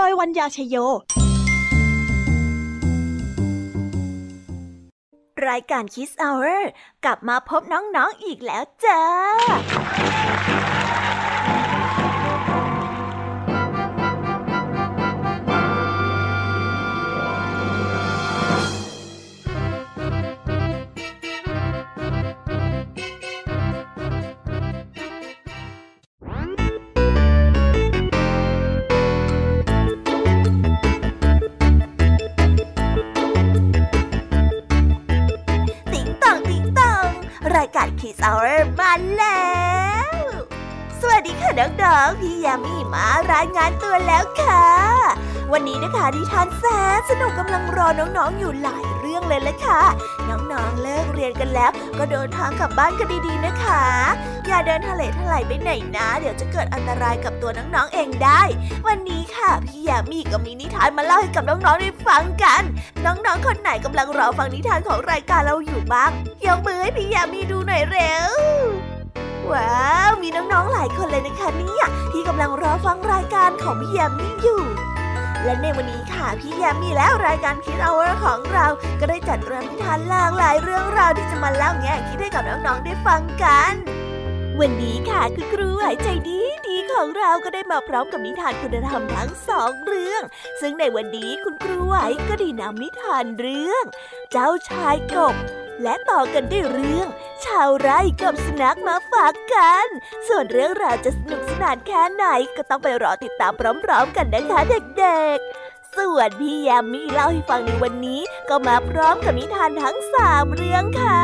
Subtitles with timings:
[0.00, 0.76] ดยวัญญาชยโย
[5.48, 6.60] รายการ Kids Hour
[7.04, 9.02] กลับมาพบน้องๆออีกแล้วจ้า
[38.80, 39.50] มาแล้
[40.12, 40.14] ว
[41.00, 44.66] สวัสดีค่ะน้องๆ พี่ยามีมารายงานตัวแล้วค่ะ
[45.52, 46.64] วันนี้นะคะดิทานแส
[46.96, 49.82] นสนุกกำลังรอน้องๆอยู่หลาย รื่องเลยละค่ะ
[50.28, 53.82] น้องๆเลิกเรียนกันแล้ว ก็เดินทางกลับบ้านกันดีๆนะคะ
[54.46, 58.42] อย่าเดินทะเลทลายไปไหนนะ เดี๋ยวจะเกิดอันตรายกับตัวน้องๆเองได้
[58.86, 62.62] วันนี้ค่ะพี่ยามีก็มีนิทานมาเล่าให้กับน้องๆได้ฟังกัน
[63.04, 66.10] น้องๆคนไหนกำลังรอฟังนิทานของรายการเราอยู่บ้าง
[66.46, 68.30] ยกมือให้พี่ยามีดูหน่อยเร็ว
[69.52, 74.60] ว้าว มีน้องๆหลายคนเลยนะคะเนี่ยที่กำลังรอฟังรายการของพี่ยามีอยู่
[75.44, 77.92] และในวันนี้ค่ะพี่ยามีแล้วรายการคิดเอา
[78.24, 78.66] ของเรา
[79.00, 83.74] ก็ได้จัดเตรียมนิทานหลากหลายเรื่องราวที่จะมาเล่าแง่คิดให้กับน้องๆได้ฟังกัน
[84.60, 90.22] วันนี้ค่ะคือครูหายใจดีดีของเราก็ได้มาพร้อมกับนิทานคุณธรรมทั้งสองเรื่อง
[90.60, 91.96] ซึ่งในวันนี้คุณครูไหว
[92.28, 93.84] ก็ได้นำนิทานเรื่อง
[94.32, 95.34] เจ้าชายกบ
[95.82, 97.08] และต่อกันด้วยเรื่อง
[97.44, 99.86] ชาวไร่กับสุนัขมาฝากกัน
[100.28, 102.24] ส่วนเรื่องราวจะสนุกสนานแค่ไหน
[102.56, 103.52] ก็ต้องไปรอติดตาม
[103.84, 104.60] พร้อมๆ กันนะคะ
[104.98, 111.20] เด็กๆ ส่วนพี่ยามีเล่าให้ฟังในวันนี้ ก็มาพร้อมกับนิทานทั้งสามเรื่องค่ะ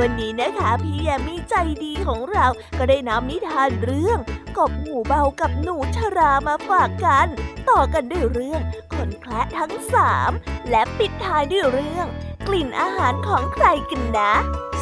[0.00, 1.54] วันนี้นะคะพี่ยามีใจ
[1.84, 2.46] ดีของเรา
[2.78, 4.18] ก็ได้นำนิทานเรื่อง
[4.58, 7.28] กบหูเบากับหนูชรามาฝากกัน
[7.68, 8.60] ต่อกันด้วยเรื่อง
[8.94, 10.30] คนแคละทั้งสาม
[10.70, 12.08] และปิดท้ายด้วยเรื่อง
[12.48, 14.32] กลิ่นอาหารของใครกันนะ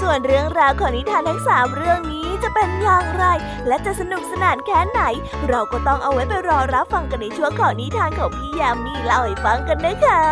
[0.00, 3.24] ส่วนเรื่องราวของนิทานทั้งสามเรื่องนี้จะเป็นอย่างไร
[3.66, 5.02] และจะสนุกสนานแค่ไหน
[5.48, 10.24] เราก็ต้องเอาไว้ไปรอรับฟังกันในช่วงของนิทานของพี่ยามีเล่าให้ฟังกันนะคะ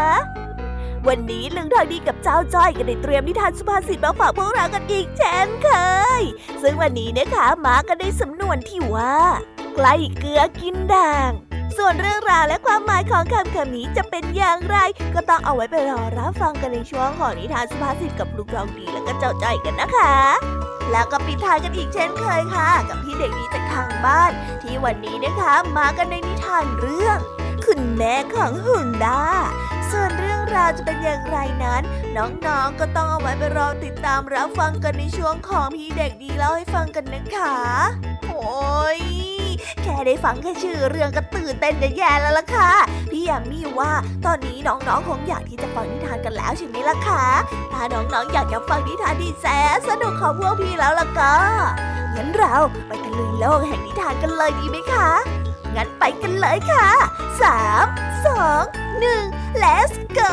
[1.09, 5.69] วันนี้ลุงทองดีกับเจ้าจ้อยก็ได้เตรียมนิทานสุภาษิตมาฝากพวกเรากันอีกเช่นเค
[6.21, 6.23] ย
[6.62, 9.17] ซึ่งวันนี้นะคะมากันในสำนวนที่ว่า
[9.75, 11.31] ใกล้เกลือกินด่าง
[11.78, 14.76] ส่วนเรื่องราวและความหมายของคำคำนี้จะเป็นอย่างไร
[15.14, 20.14] ก็ต้องเอาไว้ไปรอรับฟังกันในช่วงของนิทานสุภาษิตกับลูกรองดีและก็เจ้าใจกันนะคะ
[20.92, 24.30] แล้วก็ปิดท้ายกันอีกเช่นเคยค่ะ กับพี่เด็กดีจากทางบ้าน
[24.62, 27.19] ที่วันนี้นะคะมากันในนิทานเรื่อง
[27.66, 29.22] คุณแม่ของหุ่นดา
[29.91, 31.82] ส่วนเรื่องราวจะเป็นอย่างไรนั้น
[32.16, 37.56] น้องๆก็ต้องเอาไว้ไปรอติดตามรับฟังกันในช่วงของพี่เด็กดีเล่าให้ฟังกันนะคะ
[38.28, 39.00] โอ้ย
[39.82, 42.70] แค่ได้ฟังแค่ชื่อเรื่องก็ตื่นเต้นจะแย่แล้วล่ะค่ะ
[43.10, 43.92] พี่ยามีว่า
[44.26, 47.25] ตอนนี้น้องๆคงอยากที่จะฟังนิทานกันแล้วใช่ไหมล่ะคะ
[47.72, 51.34] ถ้าน้องๆอยากจะฟังนิทานที่แสนสนุกของพวกพี่แล้วล่ะก็
[52.14, 52.54] งั้นเรา
[52.87, 55.09] ไปตะลุยโลกแห่งนิทานกันเลยดีไหมคะ
[55.76, 56.87] งั้นไปกันเลยค่ะ
[57.43, 57.87] สาม
[58.26, 58.64] สอง
[59.00, 59.25] หนึ่ง
[59.62, 60.32] let's go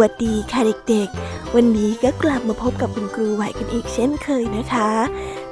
[0.00, 4.90] วัสดีค่ะเด็กๆ วันนี้ก็กลับมาพบกับคุณครูไหวกันอีกเช่นเคยนะคะ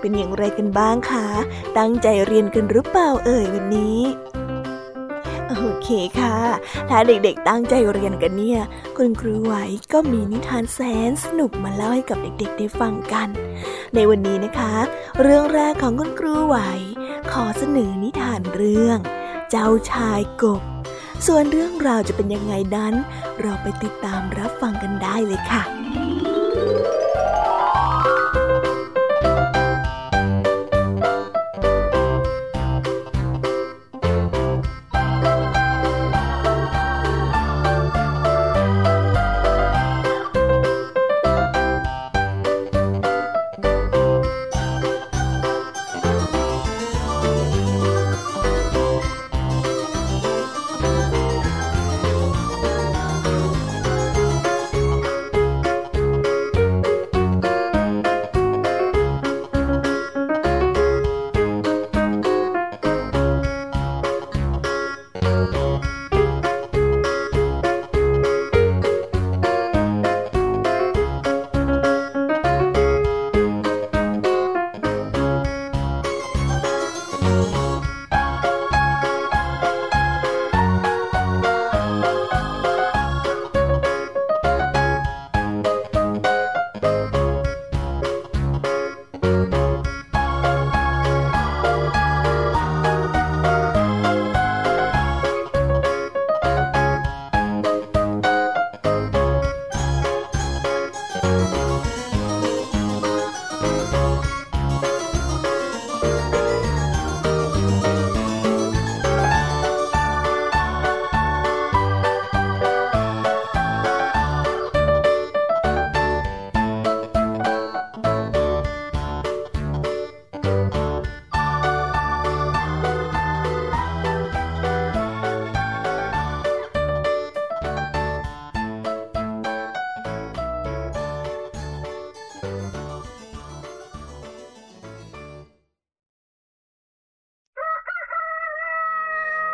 [0.01, 1.27] เป็นอย่างไรกันบ้างคะ
[1.79, 4.01] ตั้งใจเรียนกันหรือเปล่าเอ่ยวันนี้
[5.49, 5.89] โอเค
[6.21, 6.37] ค่ะ
[6.89, 8.61] ถ้าเด็กๆตั้งใจเรียนกันเนี่ย
[8.97, 9.55] คุณครูไหว
[9.93, 13.29] ก็มีนิทานแสนสนุกมาเล่าให้กับเด็กๆได้ฟังกัน
[13.95, 14.75] ในวันนี้นะคะ
[15.23, 16.57] เรื่องแรกของคุณครูไหว
[17.33, 18.99] ขอเสนอนิทานเรื่อง
[19.51, 20.63] เจ้าชายกบ
[21.27, 22.95] ส่วนเรื่องราวจะเป็นยังไงนั้น
[23.41, 25.63] เราไปติดตามรับฟังกันได้เลยค่ะ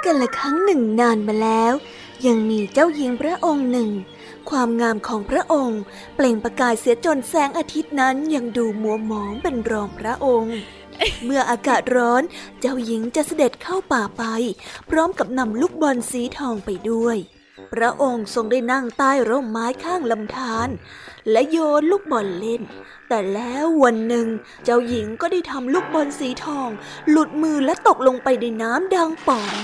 [0.07, 1.75] กันละครั้งหนึ่งนานมาแล้ว
[2.27, 3.91] ยังมีเจ้าหญิงพระองค์หนึ่ง
[4.51, 5.81] ความงามของพระองค์
[6.15, 10.57] เปล่งประกายเสียจนแสงอาทิตย์นั้นยังดูมัวหมองเป็นรองพระองค์
[11.25, 12.23] เมื่ออากาศร้อน
[12.61, 14.23] เจ้าหญิงจะเสด็จเข้าป่าไป
[14.91, 17.17] พร้อมกับนำลูกบอลสีทองไปด้วย
[17.73, 20.69] พระองค์ทรงได้นั่งใต้ร่มไม้ข้างลำธาร
[21.31, 22.63] และโยนลูกบอลเล่น
[23.09, 24.27] แต่แล้ววันหนึ่ง
[24.65, 26.69] เจ้าหญิงก็ได้ทำลูกบอลสีทอง
[27.11, 29.55] หลุดมือและตกลงไปในน้ำดังป๋อง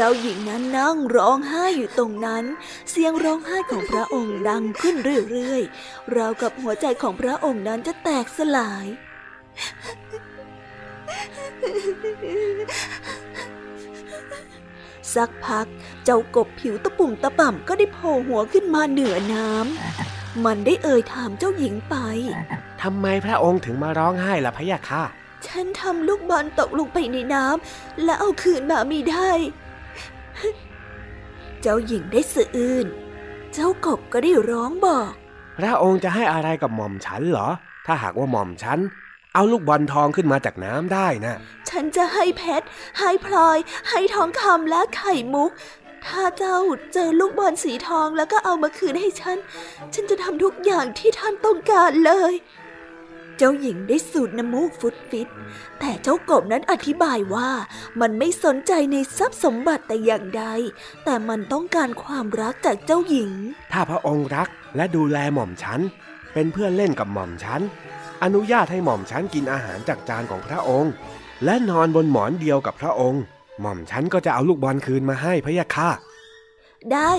[0.00, 2.44] เจ้าหญิงนั้นนั่งร้องไห้อยู่ตรงนั้น
[2.90, 4.94] เสียงร้องไห้ของพระองค์ดังขึ้น
[5.30, 8.86] เรื่อยๆ ราวกับหัวใจของพระองค์นั้นจะแตกสลาย
[15.14, 15.66] สักพัก
[16.04, 21.96] เจ้ากบผิวตะปุ่มตะป่ำก็ได้โผล่หัวขึ้นมาเหนือน้ำ มันได้เอ่ยถามเจ้าหญิงไป
[22.82, 25.04] ทำไมพระองค์ถึงมาร้องไห้ล่ะพะยะค่ะ
[25.46, 29.30] ฉันทำลูกบอลตกลงไปในน้ำและเอาคืนมาไม่ได้
[31.60, 32.86] เจ้าหญิงได้สะอื้น
[33.52, 35.12] เจ้ากบก็ได้ร้องบอก
[35.58, 37.48] พระองค์จะให้อะไรกับหม่อมฉันเหรอ
[37.86, 38.78] ถ้าหากว่าหม่อมฉัน
[39.34, 41.34] เอาลูกบอลทองขึ้นมาจากน้ำได้นะ
[41.70, 42.66] ฉันจะให้เพชร
[42.98, 43.58] ให้พลอย
[43.90, 45.50] ให้ทองคำและไข่มุก
[46.06, 46.56] ถ้าเจ้า
[46.92, 49.36] เจอลูกบอลสีทองแล้วก็เอามาคืนให้ฉัน
[49.94, 52.34] ฉันจะทำทุกอย่างที่ท่านต้องการเลย
[53.38, 55.28] เจ้าหญิงได้สูดน้ำมูกฟุดฟิต
[55.78, 57.50] แต่เจ้ากบนั้นอธิบายว่า
[58.00, 60.44] มันไม่สนใจในทรัพย์สมบัติแต่อย่างใด
[61.04, 63.30] แต่มันต้องการความรักจากเจ้าหญิง
[63.72, 65.80] ถ้าพระองค์รักและดูแลหม่อมฉัน
[66.34, 67.60] เป็นเพื่อนเล่นกับหม่อมฉัน
[68.22, 70.92] อนุญาตให้หม่อมฉันกินอาหารจากจานของพระองค์
[71.44, 73.22] และนอนบนหมอนเดียวกับพระองค์
[73.60, 75.90] หม่อมฉันก็จะเอาลูกบอลคืนมาให้พะยะค่ะ
[76.92, 77.12] ได้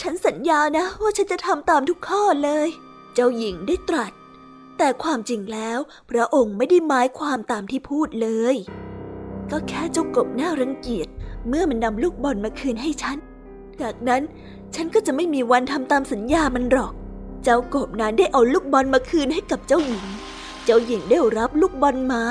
[0.00, 2.68] ฉันสัญญานะว่าฉันจะทำตามทุกข้อเลย
[3.14, 4.12] เจ้าหญิงได้ตรัส
[4.78, 5.78] แต่ความจริงแล้ว
[6.10, 8.56] พระองค์ไม่ได้หมายความตามที่พูดเลย
[9.50, 11.08] ก็แค่เจ้ากบน่ารังเกียจ
[11.48, 13.18] เมื่อมันนำลูกบอลมาคืนให้ฉัน
[13.80, 14.22] จากนั้น
[14.74, 16.92] ฉันก็จะไม่มีวันทำตามสัญญามันหรอก
[17.44, 20.06] เจ้ากบนั้นได้เอาลูกบอลมาคืนให้กับเจ้าหญิง
[20.64, 22.22] เจ้าหญิงได้รับลูกบอลมา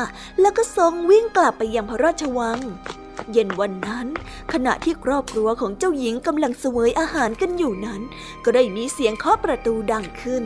[0.42, 2.60] แล้วก็ทรงวิ่งกลับไปยังพระราชวัง
[3.32, 4.08] เย็นวันนั้น
[4.54, 8.01] ขณะที่ครอบครัวของเจ้าหญิงกำลังเสวยอาหารกันอยู่นั้น
[8.44, 10.44] ก็ได้มีเสียงเคาะประตูดังขึ้น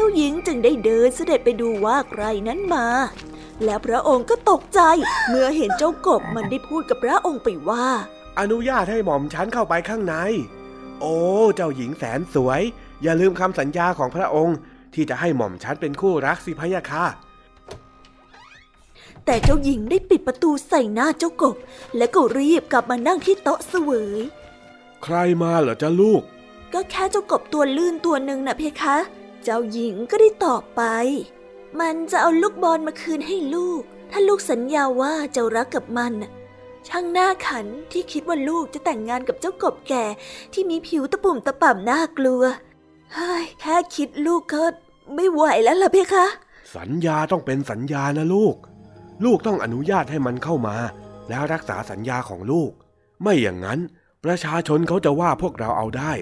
[0.02, 2.86] ้าหญิงจึงได้เดินเสด็จไปดูว่าใครนั้นมา
[3.64, 4.80] และพระองค์ก็ตกใจ
[5.28, 7.86] เมื่อเห็นเจ้ากบมันได้พูดกับพระองค์ไปว่า
[8.38, 10.14] อนุญาตให้หม่อมฉันเข้าไปข้างใน
[11.00, 11.16] โอ้
[11.56, 12.62] เจ้าหญิงแสนสวย
[13.02, 14.56] อย่าลืมคำสัญญาของพระองค์
[14.94, 17.04] ที่จะให้หม่อมฉันเป็นคู่รักสิพะยะค่ะ
[19.24, 21.56] แต่เจ้าหญิงได้ปิดประตูใส่หน้าเจ้ากบ
[21.96, 24.20] และก็รีบกลับมานั่งที่โต๊ะเสวย
[25.02, 26.22] ใครมาเหรอจ้าลูก
[26.72, 28.96] ก็แค่เจ้ากบตัวลื่นตัวหนึ่งนะเพคะ
[29.50, 30.82] เจ้าหญิงก็ได้ตอบไป
[31.80, 36.12] มันจะเอาลูกบอลมาคืนให้ลูก ถ้าลูกสัญญาว่าจะรักกับมัน
[36.88, 40.04] ช่างน่าขันที่คิดว่าลูกจะแต่งงานกับเจ้ากบแก่
[40.52, 42.42] ที่มีผิวตะปุ่มตะป่ำน่ากลัว
[43.14, 44.62] เฮ้ยแค่คิดลูกก็
[45.14, 46.26] ไม่ไหวแล้วล่ะเพคะ
[46.76, 48.56] สัญญาต้องเป็นสัญญานะลูก
[49.24, 50.76] ลูกต้องอนุญาตให้มันเข้ามา
[51.28, 52.70] แล้วรักษาสัญญาของลูก
[53.22, 53.78] ไม่อย่างนั้น
[54.28, 56.12] ประชาชนเขาจะว่าพวกเราเอาได้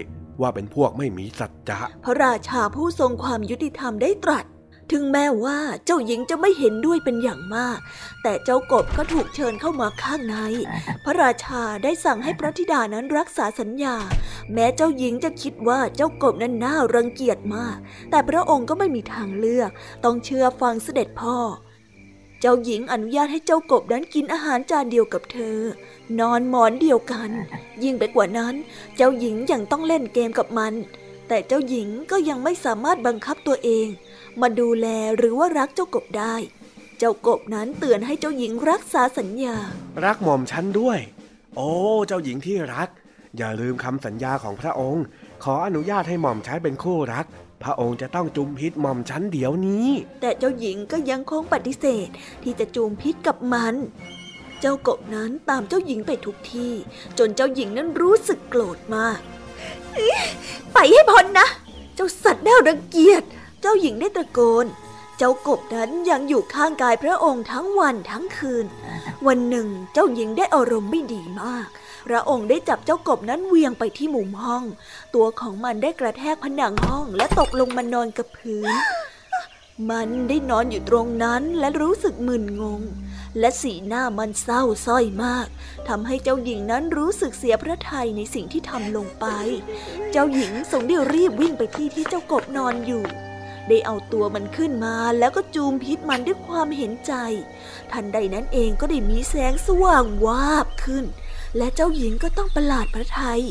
[0.41, 4.45] ว่าเป็นพวกไม่มีสัจจะพระราชาผู้ทรงความยุติธรรมได้ตรัส
[4.91, 7.79] ถึงแม้ว่าเจ้าหญิงจะไม่เห็นด้วยเป็นอย่างมาก
[8.23, 10.37] แต่เจ้ากบก็ถูกเชิญเข้ามาข้างใน
[11.03, 13.95] พระราชาได้สั่งให้พระธิดานั้นรักษาสัญญา
[14.53, 17.77] แม้เจ้าหญิงจะคิดว่าเจ้ากบนั้นน่ารังเกียจมาก
[18.11, 19.71] แต่พระองค์ก็ไม่มีทางเลือก
[20.03, 21.37] ต้องเชื่อฟังเสด็จพ่อ
[22.41, 25.59] เจ้าหญิงอนุญาตให้เจ้ากบนั้นกินอาหารจานเดียวกับเธอ
[26.19, 27.29] นอนหมอนเดียวกัน
[27.83, 28.55] ยิ่งไปกว่านั้น
[28.95, 30.73] เจ้าหญิงยังต้องเล่นเกมกับมัน
[31.27, 33.87] แต่เจ้าหญิงก็ยังไม่สามารถบังคับตัวเอง
[34.41, 36.35] มาดูแลหรือว่ารักเจ้ากบได้
[36.97, 39.57] เจ้ากบนั้นเตือนให้เจ้าหญิงรักษาสัญญา
[40.05, 40.99] รักหม่อมฉันด้วย
[41.55, 41.69] โอ้
[42.07, 42.89] เจ้าหญิงที่รัก
[43.37, 45.03] อย่าลืมคำสัญญาของพระองค์
[45.43, 47.25] ขออนุญาตให้หม่อมใช้เป็นคู่รัก
[47.63, 49.87] พระองค์จะต้องจุมพิษหม่อมฉันเดี๋ยวนี้
[50.21, 52.09] แต่เจ้าหญิงก็ยังคงปฏิเสธ
[52.43, 53.75] ที่จะจูมพิษกับมัน
[54.61, 56.73] เจ้ากบนั้นตามเจ้าหญิงไปทุกที่
[57.17, 59.19] จนเจ้าหญิงนั้นรู้สึกโกรธมาก
[60.73, 61.47] ไปให้พ้นนะ
[61.95, 63.23] เจ้าสัตว์น่ารังเกียจ
[63.61, 64.65] เจ้าหญิงได้ตะโกน
[65.17, 68.65] เจ้ากบนั้นยังอยู่ข้างกายพระองค์ทั้งวันทั้งคืน
[69.27, 71.67] วันหนึ่งเจ้าหญิงได้อารมณ์ไม่ดีมาก
[72.07, 74.63] พระองค์ได้จับเจ้ากบนั้นเวียงไปที่มุมห้อง
[75.15, 78.73] ตัวของมันได้กระแทกผนังห้องและตกลงมานอนกับพื้น
[79.89, 82.81] มันได้นอนอยู่ตรงนั้นและรู้สึกมึนงง
[83.39, 85.47] และสีหน้ามันเศร้าส้อยมาก
[85.87, 89.25] ทำให้เจ้าหญิงนั้นรู้สึกเสียพระทัยในสิ่งที่ทำลงไป
[90.11, 93.05] เจ้าหญิงทรงได้รีบวิ่งไปที่ที่เจ้ากบนอนอยู่
[93.67, 97.13] ได้เอาตัวมันขึ้นมาแล้วก็จูมพิษมันด้วยความเห็นใจ
[97.91, 101.05] ทันใดนั้นเองก็ได้มีแสงสว่างวาบขึ้น
[101.57, 103.41] และเจ้าหญิงก็ต้องประหลาดพระทัย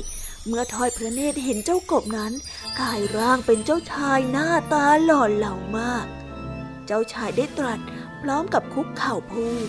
[0.47, 2.33] เมื่อทอยพระเนตรเห็นเจ้ากบนั้น
[2.81, 6.07] กายร่างเป็นเจ้าชายหน้าตาหล่อเหลามาก
[6.87, 7.81] เจ้าชายได้ตรัส
[8.23, 9.69] พร้อมกับคุกเข่าพูด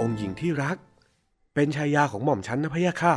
[0.00, 0.76] องค์หญิงที่รัก
[1.54, 3.14] เป็นชายาของหม่อมฉันนะพะยะค่ะ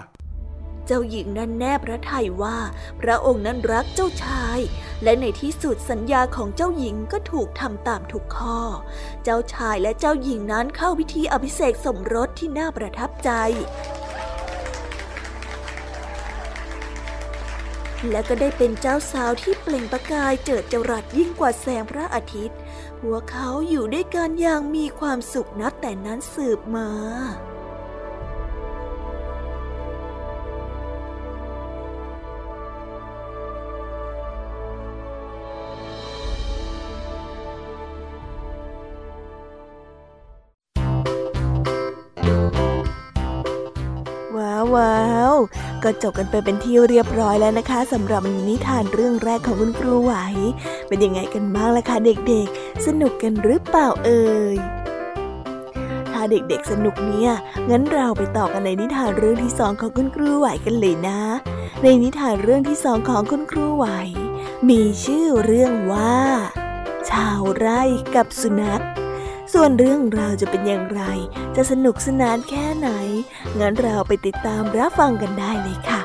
[0.86, 2.58] เจ้าหญิงนั้นแนบพระทัยว่า
[3.02, 4.60] พระองค์นั้นรักเจ้าชาย
[5.04, 8.60] และในที่สุดสัญญาของเจ้าหญิงก็ถูกทำตามทุกข้อ
[9.24, 13.30] เจ้าชายและเจ้าหญิงนั้นเข้าพิธีอภิเษกสมรสที่น่าประทับใจ
[18.12, 22.58] และก็ได้เป็นเจ้าสาวที่เปล่งประกายเจิดจรัสยิ่งกว่าแสงพระอาทิตย์
[23.02, 26.90] พวกเขาอยู่ด้วยกันอย่างมีความสุขนับแต่นั้นสืบมา
[45.86, 50.14] ก็จบกันไปเป็นที่เรียบร้อยแล้วนะคะสำหรับนิทานเรื่องแรกของคุณครูไหว
[50.88, 54.58] เป็นยังไงกันบ้างล่ะคะเด็กๆ สนุกกันหรือเปล่าเอ่ย
[56.12, 57.32] ถ้าเด็กๆสนุกเนี่ย
[57.70, 61.20] งั้นเราไปต่อกันในนิทานเรื่องที่สองของคุณครูไหวกันเลยนะ
[61.84, 63.86] ในนิทานเรื่องที่สองของคุณครูไหว
[64.70, 66.20] มีชื่อเรื่องว่า
[67.10, 67.82] ชาวไร่
[68.16, 68.84] กับสุนัข
[69.54, 71.02] ส่วนเรื่องราวจะเป็นอย่างไร
[71.56, 72.90] จะสนุกสนานแค่ไหน
[73.60, 76.02] งั้นเราไปติดตามรับฟังกันได้เลยค่ะ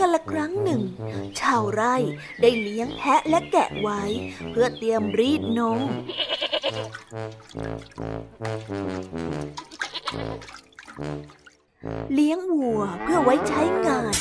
[0.00, 0.80] กันละครั้งหนึ่ง
[1.40, 1.96] ชาวไร่
[2.40, 4.02] ได้เลี้ยงแพะและแกะไว้
[4.50, 5.80] เพื่อเตรียมรีดนม
[12.14, 14.14] เลี้ยงวัวเพื่อไว้ใช้งาน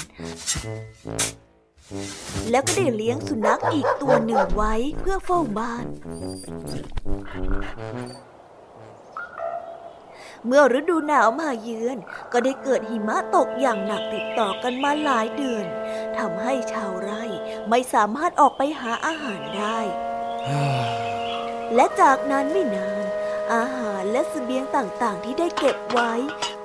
[2.51, 5.85] แล้วก็ได้เลี้ยงสุนัขอีกตัวหนึ่งไว้เพื่อเฝ้าบ้าน
[10.47, 11.97] เมื่อฤดูหนาวมาเยือน
[12.31, 15.65] ก็ได้เกิดหิมะตกอย่างหนักติดต่อกันมาหลายเดือน
[16.17, 17.23] ทำให้ชาวไร่
[17.69, 19.79] ไม่สามารถออกไปหาอาหารได้
[21.75, 23.05] และจากนั้นไม่นาน
[23.53, 26.11] อาหารและเสบียงต่างๆ ที่ได้เก็บไว้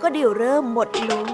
[0.03, 1.27] ก็ได้เริ่มหมดลง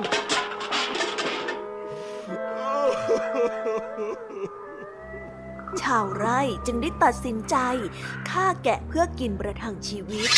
[5.83, 7.57] ชาวไร่จึงได้ตัดสินใจ
[8.31, 10.31] ฆ่าแกะเพื่อกินประทังชีวิต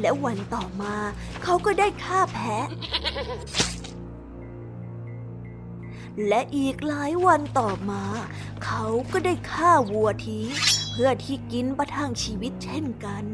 [0.00, 0.94] และวันต่อมา
[1.42, 2.68] เขาก็ได้ฆ่าแพะ
[6.28, 8.04] และอีกหลายวันต่อมา
[8.64, 10.48] เขาก็ได้ฆ่าวัวทิ้ง
[10.92, 13.24] เพื่อที่กินประทังชีวิตเช่นกัน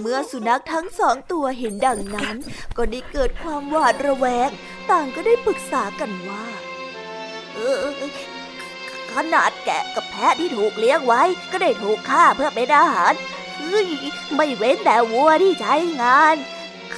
[0.00, 2.36] เมื่อสุนัขทั้งสองตัวเห็นดังนั้น
[2.76, 4.48] ก็ได้เกิดความหวาดระแวง
[4.90, 6.46] ต่างก็ได้ปรึกษากันว่า
[7.52, 7.84] เออ
[9.12, 13.12] ขนาดแกะกับแพะที่ถูกเลี้ยงไว้ ก็ได้ถูกฆ่าเพื่อเป็นอาหาร
[13.58, 13.88] เฮ้ย
[14.34, 16.36] ไม่เว้นแต่วัวที่ใช้งาน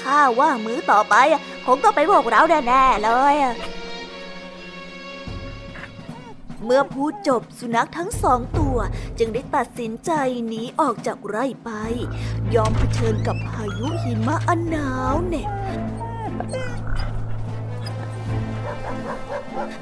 [0.01, 3.55] ข้าว่ามื้อต่อไปอะคงต้องเป็นพวกเราแน่ๆเลยอะ
[6.65, 8.77] เมื่อพูดจบสุนัขทั้งสองตัว
[9.19, 10.13] จึงได้ตัดสินใจ
[10.47, 11.71] หนีออกจากไร่ไป
[12.55, 15.51] ยอมเผชิญกับพายุหิมะอันหนาวเหน็บ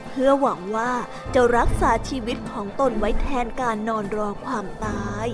[0.09, 0.93] เพื่อหวังว่า
[1.35, 5.29] จะรักษาชีวิตของตนไว้แทนการนอนรอความตาย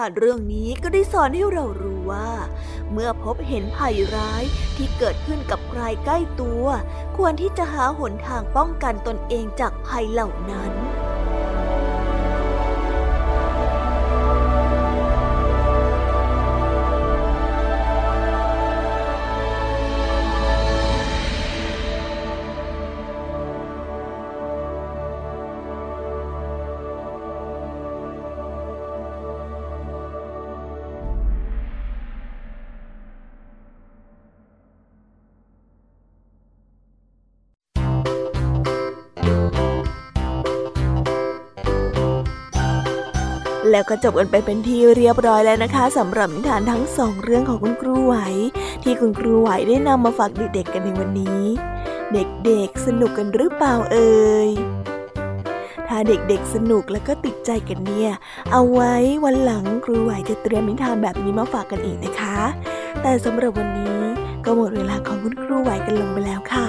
[0.00, 2.30] านเรื่องนี้ก็ได้สอนให้เรารู้ว่า
[2.92, 4.42] เมื่อพบเห็นภัยร้าย
[4.76, 6.64] ที่เกิดขึ้นกับใครใกล้ตัว
[7.16, 10.72] ควรที่จะหาหนทางป้องกันตนเองจากภัยเหล่านั้น
[43.74, 48.16] แล้วก็จบกันไปเป็นที่เรียบร้อยแล้วนะคะสำหรับนิทานทั้งสองเรื่องของคุณครูไหว
[48.82, 51.42] ที่คุณครูไหวได้นำมาฝากเด็กๆกันในวันนี้
[52.12, 54.50] เด็กๆสนุกกันหรือเปล่าเอ่ย
[55.88, 58.10] ถ้าเด็กๆสนุกแล้วก็ติดใจกันเนี่ย
[58.52, 62.38] เอาไว้วันหลังครูไหวจะเตรียมนิทานแบบนี้มาฝากกันอีกนะคะ
[63.02, 63.98] แต่สำหรับวันนี้
[64.44, 66.66] ก็หมดเวลาของคุณครูไหวกันลงไปแล้วค่ะ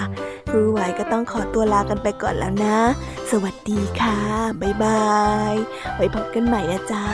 [0.56, 2.78] รูไหวก็ต้องขอตัวลากันไปก่อนแล้วนะ
[3.32, 4.20] สวัสดีค่ะ
[4.62, 5.14] บ๊ายบา
[5.52, 5.56] ย
[5.96, 7.06] ไว้พบกันใหม่นะจ๊ะ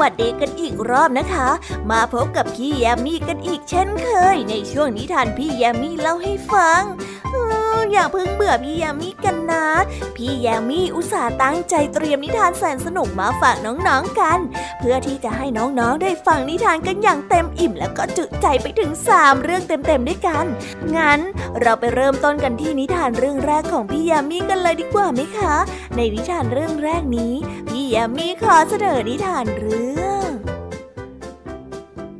[0.00, 1.48] วัสดีกันอีกรอบนะคะ
[1.90, 6.82] มาพบกับพี่แยมมี่กันอีกเช่นเคย ในช่วงนิทานพี่แยมมี่เล่าให้ฟัง
[7.34, 7.36] อ
[7.76, 9.36] ออย่าเพิ่งเบื่อพี่แยมมี่กัน
[10.24, 14.38] พี่ยามีอุตส่าห์ตั้งใจเตรียมนิทานแสนสนุกมาฝากน้องๆกัน
[14.78, 20.44] เพื่อที่จะให้น้องๆได้ฟังนิทานกันอย่างเต็มอิ่ม แล้วก็จุใจไปถึง 3 เรื่องเต็มๆด้วยกัน
[20.96, 21.20] งั้น
[21.60, 25.54] เราไปเริ่มต้นกันที่นิทานเรื่องแรกของพี่ยามีกันเลยดีกว่าไหมคะ
[25.96, 27.34] ในนิทานเรื่องแรกนี้
[27.68, 30.28] พี่ยามีขอเสนอนิทานเรื่อง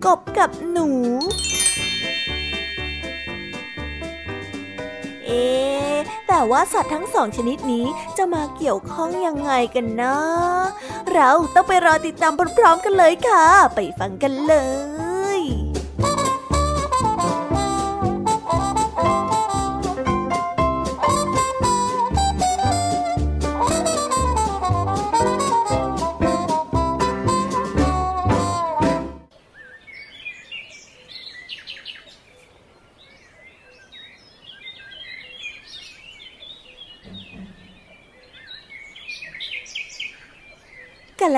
[0.05, 0.89] กบกับหนู
[6.33, 10.17] แต่ว่าสัตว์ทั้งสองชนิดนี้จะมาเกี่ยวข้องยังไงกันนะ
[11.13, 14.55] เราต้องไปรอติดตามพร้อมๆกันเลยค่ะ ไปฟังกันเล
[15.09, 15.10] ย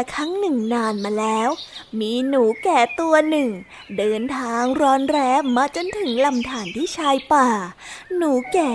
[0.02, 1.50] ละครั้งหนึ่งนานมาแล้ว
[2.00, 3.48] มีหนูแก่ตัวหนึ่ง
[3.98, 7.48] เดินทางร้อนแรมมาจนถึงลำธารที่ชายป่า
[8.16, 8.72] หนูแก่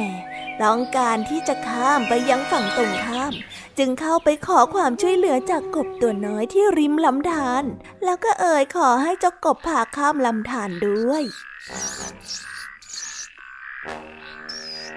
[0.62, 3.34] ต้องการที่จะข้ามไปยังฝั่งตรงข้าม
[3.78, 7.64] จึงเข้าไปขอความช่วยเหลือจากกบตัวน้อยที่ริมลำธาร
[8.04, 11.24] แล้วก็เอ่ยขอให้เจ้ากบพาข้ามลำธารด้วย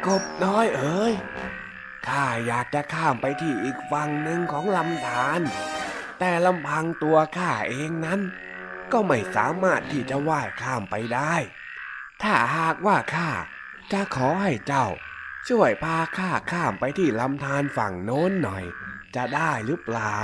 [0.07, 1.13] กบน้อยเอ๋ย
[2.09, 5.41] ข้าอยากจะข้ามไปที่อีกฝั่งหนึ่งของลำธาร
[6.19, 8.21] แต่ลำพังตัวข้าเองนั้น
[8.93, 11.35] ก็ไม่สามารถที่จะว่ายข้ามไปได้
[12.23, 13.31] ถ้าหากว่าข้า
[13.93, 14.87] จะขอให้เจ้า
[15.49, 18.65] ช่วยพาข้าข้ามไปที่ลำธารฝั่งโน้นหน่อย
[19.15, 20.17] จะได้หรือเปล่า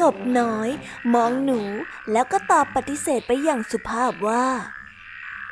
[0.00, 0.68] กบน้อย
[1.14, 1.60] มองหนู
[2.12, 4.46] แล้วก็ตอบปฏิเสธไปอย่างสุภาพว่า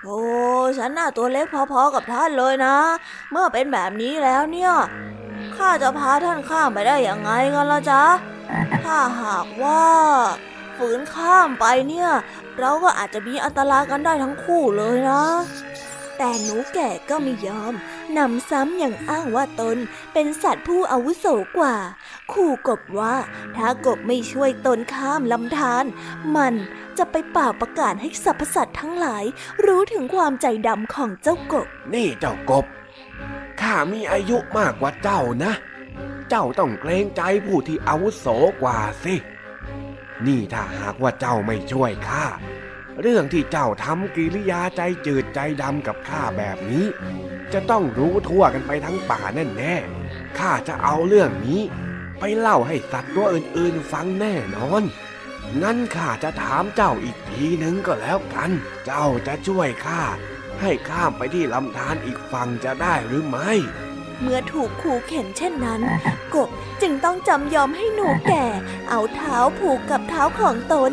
[0.04, 0.20] โอ้
[0.78, 2.76] ฉันน่าตัวเล็กพอๆกับท่านเลยนะ
[3.30, 4.72] เมื่อเป็นแบบนี้แล้วเนี่ย
[5.56, 8.04] ข้าจะพาท่านข้ามไปได้อย่างไงกันล่ะจ๊ะ
[8.84, 9.84] ถ้าหากว่า
[10.76, 12.10] ฝืนข้ามไปเนี่ย
[12.58, 15.24] เราก็อาจจะมีอันตรายกันได้ทั้งคู่เลยนะ
[16.18, 17.74] แต่หนูแก่ก็ไม่ยอม
[18.18, 19.76] นำซ้ำอย่างอ้างว่าตน
[20.12, 21.26] เป็นสัตว์ผู้อาวุโส
[21.58, 21.74] กว่า
[22.32, 23.14] ขู่กบว่า
[23.56, 25.84] ถ้ากบไม่ช่วยตนข้ามลำธาร
[26.36, 26.54] มัน
[26.98, 29.24] จะไปเป่าประกาศให้สรรพสัตว์ทั้งหลาย
[29.66, 32.64] รู้ถึงความใจดำของเจ้ากบ นี่เจ้ากบ
[33.60, 35.52] ข้ามีอายุมากกว่าเจ้านะ
[36.30, 38.26] เจ้าต้องเกรงใจผู้ที่อาวุโส
[38.62, 39.14] กว่าสิ
[40.26, 42.26] นี่ถ้าหากว่าเจ้าไม่ช่วยข้า
[43.00, 46.86] เรื่องที่เจ้าทำกิริยาใจจืดใจดำกับข้าแบบนี้
[47.52, 49.74] จะต้องรู้ทั่วกันไปทั้งป่าแน่แน่
[50.38, 51.62] ข้าจะเอาเรื่องนี้
[52.24, 54.82] ไปเล่าให้สัตว์ตัวอื่นๆฟังแน่นอน
[55.62, 58.50] งั้นข้าจะถามเจ้าอีกทีหนึ่งก็แล้วกัน
[58.86, 60.02] เจ้าจะช่วยข้า
[60.60, 63.52] ให้ข้ามไปที่ลำธารอีกฝั่งจะได้หรือไม่
[64.20, 65.80] เมื่อถูกขู่เข็นเช่นนั้น
[66.34, 66.48] กบ
[66.82, 68.46] จึงต้องจำยอมให้หนูแก่
[68.88, 70.92] เอาเท้าผูกกับเท้าของตน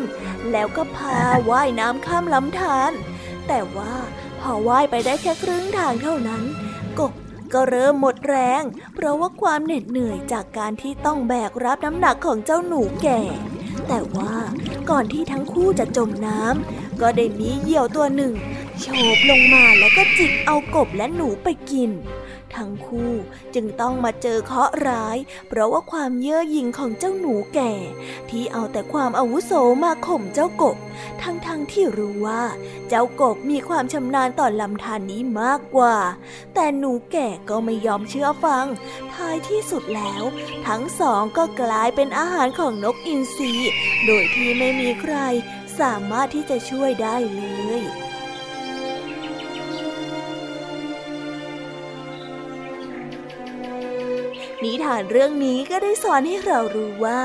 [0.50, 1.18] แล้วก็พา
[1.50, 2.92] ว่ายน้ำข้ามลำธาร
[3.48, 3.94] แต่ว่า
[4.40, 6.42] พอว่ายไปได้แค่ครึ่งทางเท่านั้น
[6.98, 7.12] กบ
[7.54, 8.62] ก็เริ่มหมดแรง
[8.94, 13.20] เพราะว่าความเหน็ดเหนื่อยจากการที่ต้องแบกรับน้ำหนักของเจ้าหนูแก่
[13.88, 14.34] แต่ว่า
[14.90, 18.32] ก่อนที่ทั้งคู่จะจมน้ำก็ได้มีเหยี่ยวตัวหนึ่ง
[18.80, 21.90] โฉบลงมาแล้วก็จิกเอากบและหนูไปกิน
[22.56, 23.12] ทั้งคู่
[23.54, 25.16] จึงต้องมาเจอเคราะห์ร้าย
[25.48, 27.72] เพราะว่าความเย่อหยิ่งของเจ้าหนูแก่
[28.30, 29.52] ที่เอาแต่ความอาวุโส
[29.84, 30.76] มาข่มเจ้ากบ
[31.22, 32.42] ทั้งๆทที่รู้ว่า
[32.88, 35.96] เจ้ากบมีความชำนาญต่อลำธารนนี้มากกว่า
[36.54, 38.66] แต่หนูแก่ก็ไม่ยอมเชื่อฟัง
[39.12, 40.22] ท้ายที่สุดแล้ว
[40.66, 43.52] ทั้งสองก็กลายเป็นอาหารของนกอินทรี
[44.06, 45.16] โดยที่ไม่มีใคร
[45.80, 47.42] สามารถที่จะช่วยได้เล
[47.80, 47.82] ย
[54.64, 57.20] นิทานเรื่องนี้ก็ได้สอนให้เรารู้ว่า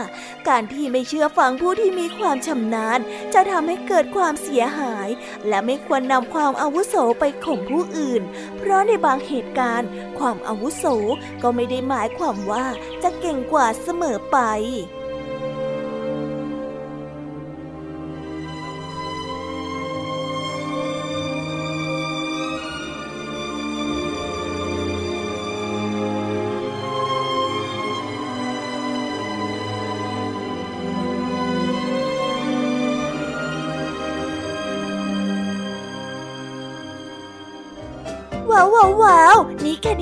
[0.47, 2.99] การที่ไม่เชื่อฟังผู้ที่มีความชำนาญ
[3.33, 5.09] จะทำให้เกิดความเสียหาย
[5.47, 8.21] และไม่ควรนำความอาวุโสไปข่มผู้อื่น
[8.57, 10.85] เพราะในบางเหตุการณ์ ความอาวุโส
[11.43, 12.65] ก็ไม่ได้หมายความว่า
[13.03, 14.39] จะเก่งกว่าเสมอไป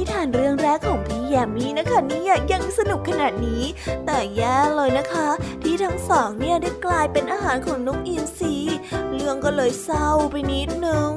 [0.04, 3.63] นิทานเรื่องแรกของพี่แยมมี่นะคะเนี่ยยังสนุกขนาดนี้
[4.06, 5.28] แต่แย่เลยนะคะ
[5.63, 8.56] ที่ทั้งสองเนี่ยได้กลายเป็นอาหารของนกอินทรี
[9.13, 11.12] เรื่องก็เลยเศร้าไปนิดนึง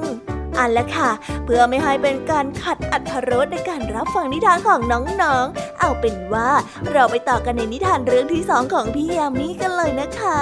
[0.57, 1.09] อันละค่ะ
[1.45, 6.49] เพื่อไม่ให้เป็นการขัดอัธรสในการรับฟังนิทานของน้องๆ เอาเป็นว่า
[6.91, 10.39] เราไปต่อกันในนิทานเรื่องที่สองของพี่ยามีกันเลยนะคะ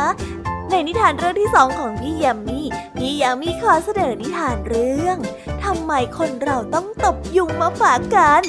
[0.72, 2.62] ในนิทานเรื่องที่สองของพี่ยามี
[2.98, 5.18] พี่ยามีขอเสนอนิทานเรื่อง
[5.64, 8.44] ทำไมคนเราต้องตบยุงมาฝากกัน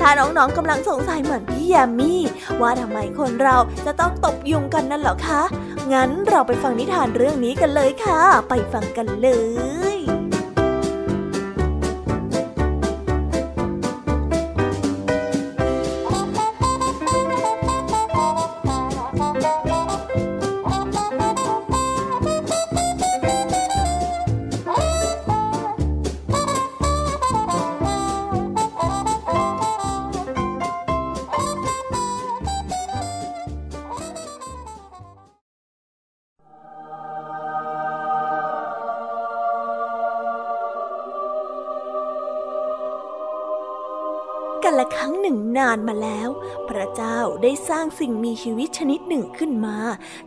[0.00, 2.14] ถ้าน้องๆกำลังสงสัยเหมือนพี่ยามี
[2.60, 5.42] ว่าทำไมคนเราจะต้องตบยุงกันนั่นหรอคะ
[5.92, 9.28] งั้นเราไปฟังนิทานเรื่องนี้กันเลยค่ะ ไปฟังกันเล
[9.96, 10.19] ย
[47.42, 49.78] ได้สร้างสิ่งมีชีวิตชนิดหนึ่งขึ้นมา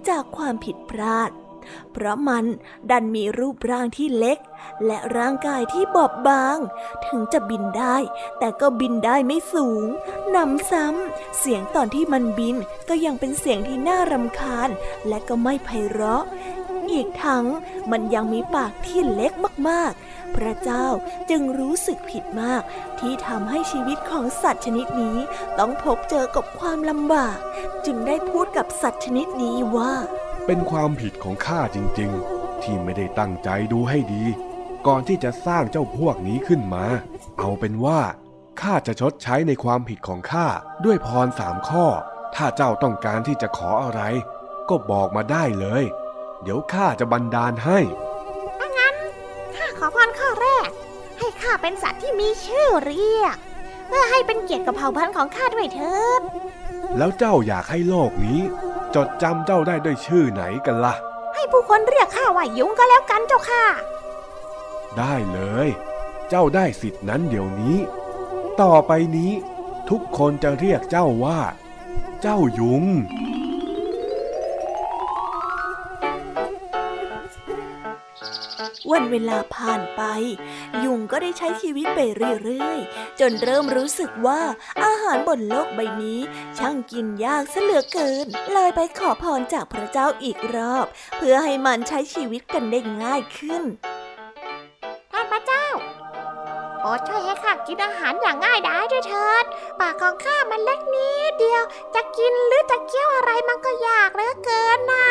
[0.07, 1.31] จากความผิดพลาด
[1.91, 2.45] เพราะมัน
[2.89, 4.37] ดันมีรูปร่างที่เล็ก
[4.85, 6.57] และร่างกายที่บอบบาง
[7.05, 7.97] ถึงจะบินได้
[8.39, 9.83] แต่ก็บินได้ไม่สูง
[10.35, 12.55] นำซ้ำเสียงตอนที่มันบิน
[12.89, 14.69] ก็ยังเป็นเสียงที่น่ารำคาญ
[15.07, 16.23] และก็ไม่ไพเราะ
[16.91, 17.45] อีกทั้ง
[17.91, 19.31] มันยังมีปากที่เล็ก
[19.69, 20.87] มากๆ พระเจ้า
[21.29, 22.61] จึงรู้สึกผิดมาก
[22.99, 25.17] ที่ทำให้ชีวิตของสัตว์ชนิดนี้
[25.59, 27.37] ต้องพบเจอกับความลำบาก
[27.85, 29.93] จึงได้พูดกับสัตว์ชนิดนี้ว่า
[30.45, 34.23] เป็นความผิดของข้าจริงๆ ที่ไม่ได้ตั้งใจดูให้ดี
[34.87, 36.85] ก่อนที่จะสร้างเจ้าพวกนี้ขึ้นมา
[37.39, 38.01] เอาเป็นว่า
[38.61, 40.47] ข้าจะชดใช้ในความผิดของข้า
[40.85, 41.85] ด้วยพรสามข้อ
[42.35, 44.01] ถ้าเจ้าต้องการที่จะขออะไร
[44.69, 45.83] ก็บอกมาได้เลย
[46.41, 47.79] เดี๋ยวข้าจะบันดาลให้
[49.77, 50.69] ขอพรข้อแรก
[51.19, 53.37] ให้ข้าเป็นสัตว์ที่มีชื่อเรียก
[53.87, 56.21] เพื่อให้เป็นเกียรติกับเผ่าพันธุ์ของข้าด้วยเถิด
[56.97, 58.39] แล้วเจ้าอยากให้โลกนี้
[58.95, 60.93] จดจำเจ้าได้ด้วยชื่อไหนกันละ่ะ
[61.35, 63.65] ให้ผู้คนเรียกข้าว่ายุงก็แล้วกันเจ้าค่ะ
[64.97, 65.67] ได้เลย
[66.29, 67.77] เจ้าได้สิทธินั้นเดี๋ยวนี้
[68.61, 69.31] ต่อไปนี้
[69.89, 71.39] ทุกคนจะเรียกเจ้าว่า
[72.21, 72.83] เจ้ายุง
[78.91, 80.01] วันเวลาผ่านไป
[80.83, 81.99] ยุงก็ได้ใช้ชีวิตไป
[82.43, 84.41] เรื่อยๆ จนเริ่มรู้สึกว่า
[84.83, 86.19] อาหารบนโลกใบนี้
[86.57, 90.85] ช่างกินยากซะเสลือเกิน เลยไปขอพรจากพระเจ้าอีกรอบ
[91.17, 93.63] เพื่อให้มันใช้ชีวิตกันได้ง่ายขึ้น
[95.11, 95.65] ท่านพระเจ้า
[96.79, 99.45] โปรดช่วยให้ข้ากินอาหารอย่างง่ายดายด้วยเถิด
[99.79, 101.63] ปากของข้ามันเล็กนิดเดียว
[101.95, 105.07] จะกินหรือจะเคี้ยวอะไรมันก็ยากเหลือเกินน่ะ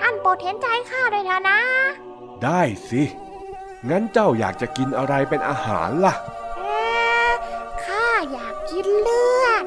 [0.00, 1.60] ท่านโปรดเห็นใจข้าด้วยเถอะนะ
[2.44, 3.02] ได้สิ
[3.90, 6.14] งั้นเจ้าอยากจะกินอะไรเป็นอาหารล่ะ
[7.84, 9.64] ข้าอยากกินเลือด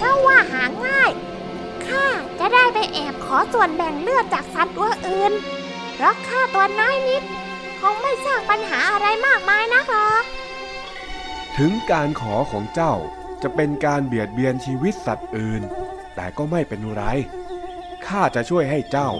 [0.00, 1.10] ถ้าว่าหาง่าย
[1.86, 2.06] ข้า
[2.40, 5.32] จะได้ไปแอบขอส่วนแบ่งเลือดจากสัตว์ตัวอื่น
[5.94, 7.22] เพราะข้าตัวน้อยนิด
[7.80, 10.24] คงไม่สร้างปัญหาอะไรมากมายนักหรอก
[11.56, 12.94] ถึงการขอของเจ้า
[13.42, 15.62] จะเป็นการเบียดเบียนชีวิตสัตว์อื่น
[16.14, 17.04] แต่ก็ไม่เป็นไร
[18.08, 19.10] ข้าจะช่วยให้เจ้า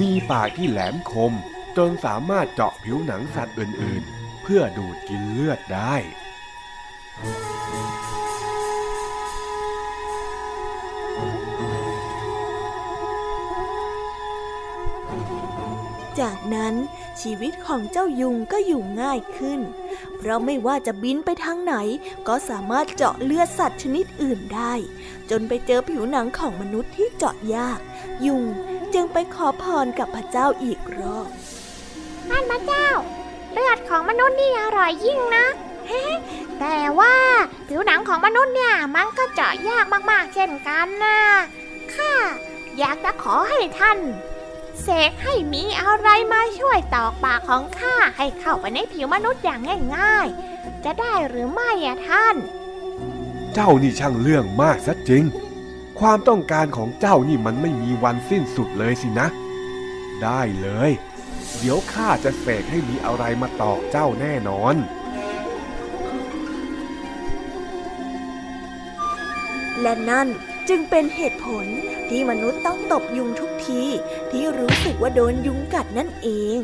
[0.00, 1.32] มีปากที่แหลมคม
[1.76, 5.96] จนสามารถเจาะผิวหนังสัตว์อื่นๆ เพื่อดูดกินเลือดได้
[16.20, 16.74] จากนั้น
[17.20, 19.60] ชีวิตของเจ้ายุงก็อยู่ง่ายขึ้น
[20.18, 21.74] เพราะไม่ว่าจะบินไปทางไหน
[22.28, 24.72] ก็สามารถเจาะเลือดสัตว์ชนิดอื่นได้
[25.30, 27.80] จนไปเจอผิวหนังของมนุษย์ที่เจาะยาก
[28.26, 28.44] ยุง
[28.94, 31.28] จึงไปขอพรกับพระเจ้าอีกรอบ
[32.28, 32.88] ท่านพระเจ้า
[33.52, 35.46] เลือดของมนุษย์นี่อร่อยยิ่งนะ
[36.60, 37.14] แต่ว่า
[37.68, 41.18] ผิวหนังของมนุษย์เนี่ยมันก็เจาะยากมากๆ เช่นกันนะ
[41.94, 42.12] ข้า
[42.78, 43.98] อยากจะขอให้ท่าน
[44.82, 49.60] เสกให้มีอะไรมาช่วยตอกปากของข้าให้เข้าไปในผิวมนุษย์อย่าง
[49.96, 52.36] ง่ายๆ จะได้หรือไม่อะท่าน
[53.54, 55.24] เจ้านี่ช่างเรื่องมากซะจริง
[56.00, 59.26] ความต้องการของเจ้านี่มันไม่มีวันสิ้นสุดเลยสินะ
[60.22, 60.90] ได้เลย
[61.58, 64.76] เดี๋ยวข้าจะเสกให้มีอะไรมาตอกเจ้าแน่นอน
[69.80, 70.28] และนั่น
[70.68, 71.66] จึงเป็นเหตุผล
[72.08, 73.82] ที่มนุษย์ต้องตบยุงทุกที
[74.30, 76.58] ที่รู้สึกว่าโดนยุงกัดนั่นเอง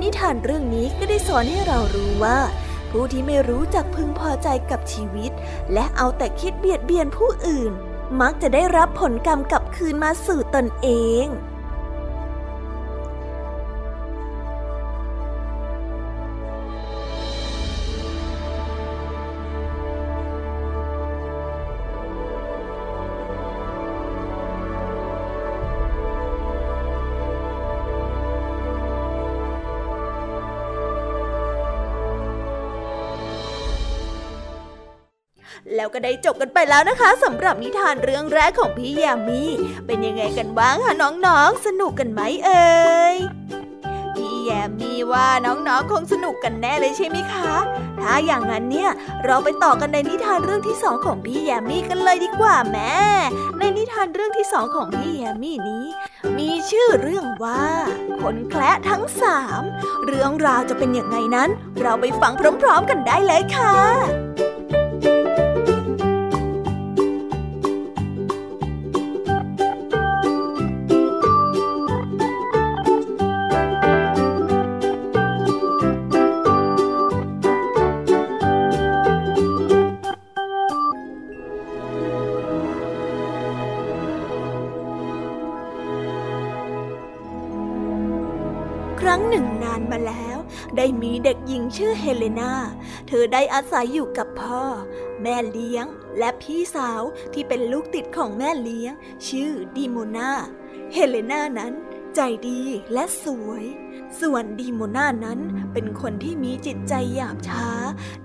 [0.00, 2.38] นิทานเรื่องนี้ก็ได้สอนให้เรารู้ว่า
[2.90, 5.32] ผู้ที่ไม่รู้จักพึงพอใจกับชีวิต
[5.72, 7.72] และเอาแต่คิดเบียดเบียนผู้อื่น
[8.20, 10.88] มักจะได้รับผลกรรมกลับคืนมาสู่ตนเอ
[11.24, 11.26] ง
[35.78, 39.42] แล้วก็ได้จบกันไปแล้วนะคะสำหรับนิทานเรื่องแรกของพี่ยามี
[39.86, 43.16] เป็นยังไงกันบ้างคะน้องๆ สนุกกันไหมเอ่ย
[44.16, 47.52] พี่แยมมีว่าน้องๆคงสนุกกันแน่เลยใช่ไหมคะ
[48.02, 48.90] ถ้าอย่างนั้นเนี่ย
[49.24, 52.96] เราไปต่อกันในนิทานเรื่องที่สองของพี่แยมมี่กันเลยดีกว่าแม่
[53.58, 55.84] ในนิทานเรื่องที่สองของพี่แยมมี่นี้
[56.38, 57.64] มีชื่อเรื่องว่า
[58.20, 59.62] คนแคละทั้งสาม
[60.06, 61.48] เรื่องราวจะเป็นอย่างไงนั้น
[61.80, 63.76] เราไปฟังพร้อม ๆ กันได้เลยค่ะ
[91.76, 92.52] ชื่อเฮเลนา
[93.08, 94.64] เธอได้อาศัยอยู่กับพ่อ
[95.22, 95.86] แม่เลี้ยง
[96.18, 97.02] และพี่สาว
[97.32, 98.92] ที่เป็นลูกติดของแม่เลี้ยง
[99.28, 100.30] ชื่อดีโมนา
[100.92, 101.72] เฮเลนานั้น
[102.14, 102.60] ใจดี
[102.92, 103.64] และสวย
[104.20, 105.40] ส่วนดีโมนานั้น
[105.72, 107.68] เป็นคนที่มีจิตใจหยาบช้า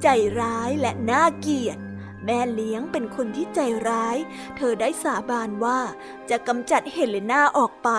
[0.04, 0.08] ใจ
[0.40, 1.78] ร้ายและน่าเกลียด
[2.26, 4.18] แม่เลี้ยงเป็นคนที่ใจร้าย
[4.58, 5.80] เธอได้สาบานว่า
[6.30, 7.90] จะกำจัดเฮเลนาออกไป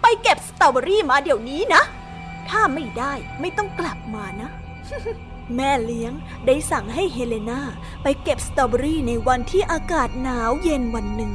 [0.00, 1.82] ไปเก็บสตรอเบอรี่มาเดี๋ยวนี้นะ
[2.48, 4.50] ถ้าไม่ได้ไม่ต้องกลับมานะ
[5.56, 6.12] แม่เลี้ยง
[6.46, 7.60] ได้สั่งให้เฮเลนา
[8.02, 11.32] ไปเก็บสตรอเบอรี่ในวันที่อากาศหนาวเย็นวันหนึ่ง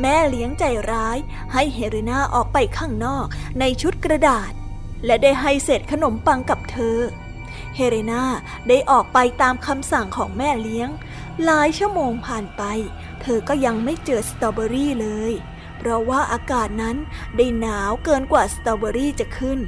[0.00, 1.18] แม่เลี้ยงใจร้าย
[1.52, 3.26] ให้เฮเลนาออกไปข้างนอก
[3.60, 4.52] ในชุดกระดาษ
[5.06, 6.98] และได้ให้เศษขนมปังกับเธอ
[7.76, 8.22] เฮเลนา
[8.68, 10.88] ได้ออกไปตามคำสั่งของแม่เลี้ยง
[11.44, 12.62] หลายชั่วโมงผ่านไป
[13.22, 15.32] เธอก็ยังไม่เจอสตรอเบอรี่เลย
[15.78, 16.96] เพราะว่าอากาศนั้น
[17.36, 19.60] ได้หนาวเกินกว่าสตรอเบอรี่จะขึ้น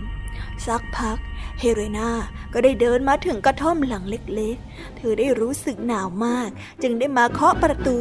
[0.66, 1.18] สักพัก
[1.60, 2.10] เฮเรนา
[2.52, 6.48] ก็ได้เดินมาถึงกระท่อมหลังเล็กๆ เธอได้รู้สึกหนาวมาก
[6.82, 7.98] จึงได้มาเคาะประตู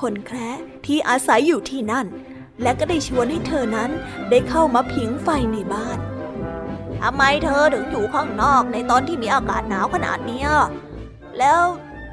[0.00, 2.06] คนแคร์ที่อาศัยอยู่ที่นั่น
[2.62, 3.90] และก็ได้ชวนให้เธอนั้น
[4.30, 5.98] ได้เข้ามาผิงไฟในบ้าน
[7.00, 10.44] ทำไมเธอถึงอยู่ข้างนอกในตอนที่มีอากาศหนาวขนาดนี้
[11.38, 11.62] แล้ว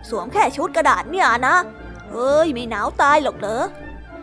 [0.09, 1.55] สวมแค่ชุดกระดาษเนี่ยนะ
[2.11, 3.65] เอ้ยไม่หนาวตายหรอกเหรอ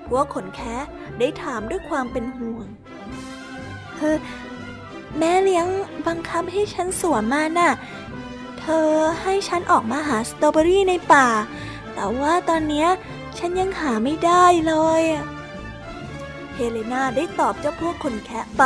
[0.08, 0.84] พวกขนแคะ
[1.18, 2.66] ได้ถามด้วยความเป็นห่วง
[3.96, 4.16] เธอ
[5.18, 5.66] แม่เลี้ยง
[6.06, 7.72] บังคับให้ฉันสวมมาน่ะ
[8.58, 8.90] เธอ
[9.22, 11.28] ให้ฉันออกมาหาสตรอเบอรี่ในป่า
[11.94, 12.86] แต่ว่าตอนนี้
[13.38, 15.02] ฉันยังหาไม่ได้เลย
[16.54, 18.64] เฮเลนาได้ตอบเจ้าพวกคนแคะไป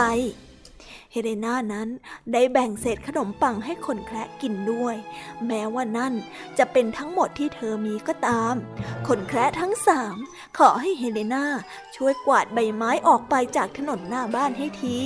[1.13, 1.89] เฮเลนานั้น
[2.33, 4.97] ได้แบ่งเศษขนมปังให้คนแคระกินด้วย
[5.47, 6.15] แม้ว่านั่น
[6.59, 8.55] จะเป็นทั้งหมดที่เธอมีก็ตาม
[9.09, 10.17] คนแคระทั้งสาม
[10.59, 11.45] ขอให้เฮเลนา
[11.97, 14.97] ช่วยกวาดใบไม้ออกไปจากถนนหน้าบ้านให้ที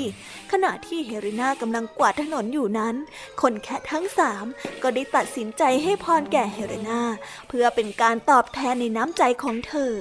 [0.53, 2.95] ขณะที่เฮเลนากำลังกวาดถนนอยู่นั้น
[3.43, 4.45] คนแคระทั้งสาม
[4.83, 7.03] ก็ได้ตัดสินใจให้พรแก่เฮเลนา
[7.49, 9.93] เพื่อเป็นการตอบแทนในน้ำใจของเธอ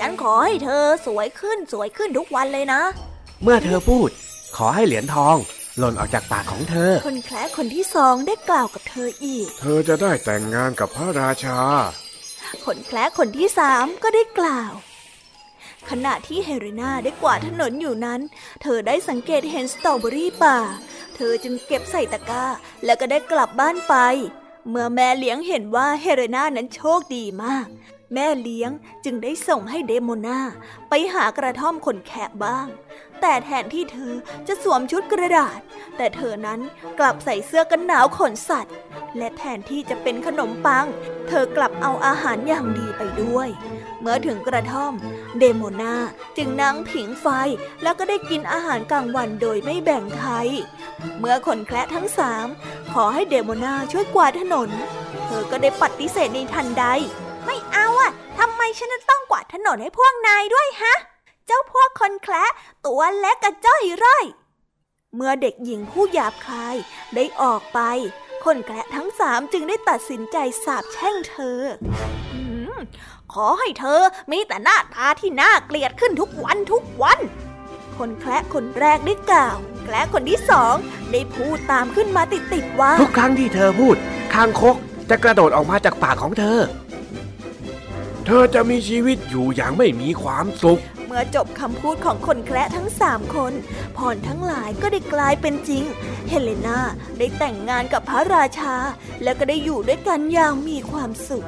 [0.00, 2.82] ฉันขอให้เธอสวยขึ้นสวยขึ้นทุกวันเลยนะ
[3.42, 4.10] เมื่อเธอพูด
[4.56, 5.36] ขอให้เหรียญทอง
[5.78, 11.58] หล่นออกจากปากของเธอ คนแคร์คนที่สองได้กล่าวกับเธออีก เธอจะได้แต่งงานกับพระราชา
[12.64, 14.72] คนแคร์คนที่สามก็ได้กล่าว
[15.90, 18.20] ขณะที่เฮเรนาได้กวาดถนนอยู่นั้น
[18.62, 20.58] เธอได้สังเกตเห็นสตรอเบอรี่ป่า
[21.16, 22.44] เธอจึงเก็บใส่ตะกร้า
[22.84, 23.94] แล้วก็ได้กลับบ้านไป
[24.68, 27.66] เมื่อแม่เลี้ยงเห็นว่าเฮเรนานั้นโชคดีมาก
[28.14, 28.70] แม่เลี้ยง
[29.04, 30.38] จึงได้ส่งให้เดโมนา
[30.88, 32.66] ไปหากระท่อมคนแคระบ้าง
[33.22, 34.14] แต่แทนที่เธอ
[34.48, 35.60] จะสวมชุดกระดาษ
[35.96, 36.60] แต่เธอนั้น
[36.98, 38.74] กลับใส่เสื้อกันหนาวขนสัตว์
[39.18, 40.86] และแทนที่จะเป็นขนมปัง
[41.28, 43.48] เธอกลับเอาอาหารอย่างดีไปด้วย
[44.00, 44.94] เมื่อถึงกระท่อม
[45.38, 45.94] เดโมนา
[46.36, 47.26] จึงนั่งผิงไฟ
[47.82, 50.32] แล้วก็ได้กินอาหารกลางวันโดยไม่แบ่งใคร
[51.18, 52.46] เมื่อคนแคระทั้งสาม
[52.92, 54.70] ขอให้เดโมนาช่วยกวาดถนน
[55.26, 56.84] เธอก็ได้ปฏิเสธในทันใด
[57.44, 60.94] ไม่เอาอะทำไมฉันจะต้องกวาดถนนให้พวกนายด้วยฮะ
[61.52, 62.44] เจ้าพวกคนแคละ
[62.86, 64.24] ตัวเล็กกระจ้อยร่อย
[65.14, 66.76] เมื่อเด็กหญิงผู้หยาบคาย
[67.14, 67.80] ได้ออกไป
[68.44, 71.60] คนแคละทั้งสามจึงได้ตัดสินใจสาบแช่งเธอ
[73.32, 77.18] ขอให้เธอมีแต่หน้าตาที่น่าเกลียดขึ้นทุกวันทุกวัน
[77.98, 80.74] คนแคละคนแรกได้กล่าว แคละคนที่สอง
[81.12, 83.96] ได้พูดตามขึ้นมาติดๆว่า ทุกครั้งที่เธอพูด
[84.34, 84.76] คางคก
[85.10, 86.60] จะกระโดดออกมาจากปากของเธอ
[88.26, 90.82] เธอจะมีชีวิตอยู่อย่างไม่มีความสุข
[91.12, 93.52] เมื่อจบคำพูดของคนแคระทั้งสามคน
[93.96, 95.84] พรทั้งหลายก็ได้กลายเป็นจริง
[96.28, 96.78] เฮเลนา
[97.18, 98.74] ได้แต่งงานกับพระราชา
[99.22, 101.46] และก็ได้อยู่ด้วยกันอย่างมีความสุข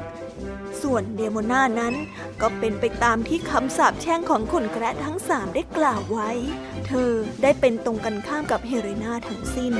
[0.81, 1.93] ส่วนเดโมนานั้น
[2.41, 6.29] ก็เป็นไปตามที่คำสาปแช่งของคนแคระทั้งสามได้กล่าวไว้
[6.87, 7.11] เธอ
[7.41, 9.73] ได้เป็นตรงกันข้ามกับเฮเลนาทั้งสิ้น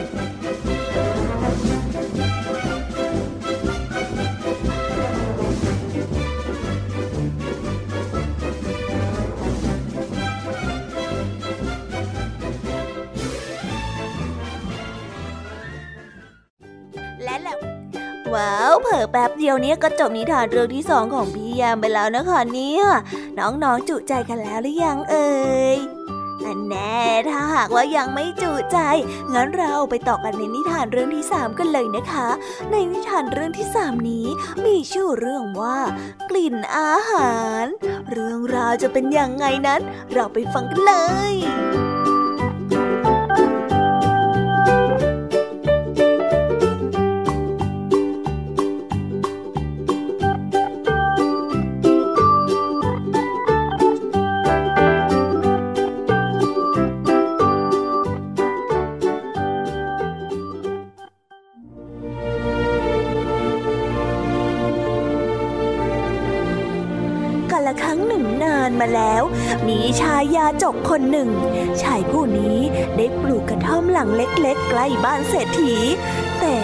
[18.35, 22.83] ว้าว เผลอแป๊บเดียวเนี้ยก็จบนิทานเรื่องที่สองของพี่ยามไปแล้วนะคะเนี่ย
[23.37, 25.31] น้องๆจุใจกันแล้วหรือยังเอ่
[25.75, 25.77] ย
[26.45, 28.77] อันแน่ถ้าหากว่ายังไม่จุใจ
[29.33, 32.27] งั้นเราไปต่อกันในนิทานเรื่องที่สามกันเลยนะคะ
[32.71, 34.27] ในนิทานเรื่องที่สามนี้
[34.65, 35.77] มีชื่อเรื่องว่า
[36.29, 37.65] กลิ่นอาหาร
[38.11, 39.81] เรื่องราวจะเป็นยังไงนั้น
[40.13, 40.93] เราไปฟังกันเล
[41.31, 41.92] ย
[68.83, 69.23] มาแล้ว
[69.67, 71.29] มีชายยาจกคนหนึ่ง
[71.81, 72.57] ชายผู้นี้
[72.97, 75.73] ได้ปลูกกระท่อมหลังเล็กๆ ใกล้บ้านเศรษฐี
[76.39, 76.55] แต่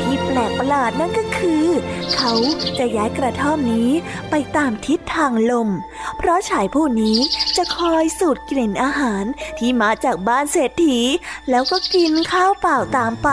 [0.00, 1.66] ที่แปลกประหลาดนั่นก็คือ
[2.14, 2.32] เขา
[2.78, 3.90] จะย้ายกระท่อมนี้
[4.30, 5.68] ไปตามทิศทางลม
[6.18, 7.18] เพราะชายผู้นี้
[7.56, 9.24] จะคอยสูดกลิ่นอาหาร
[9.58, 11.00] ที่มาจากบ้านเศรษฐี
[11.50, 13.30] แล้วก็กินข้าวเปล่าตามไป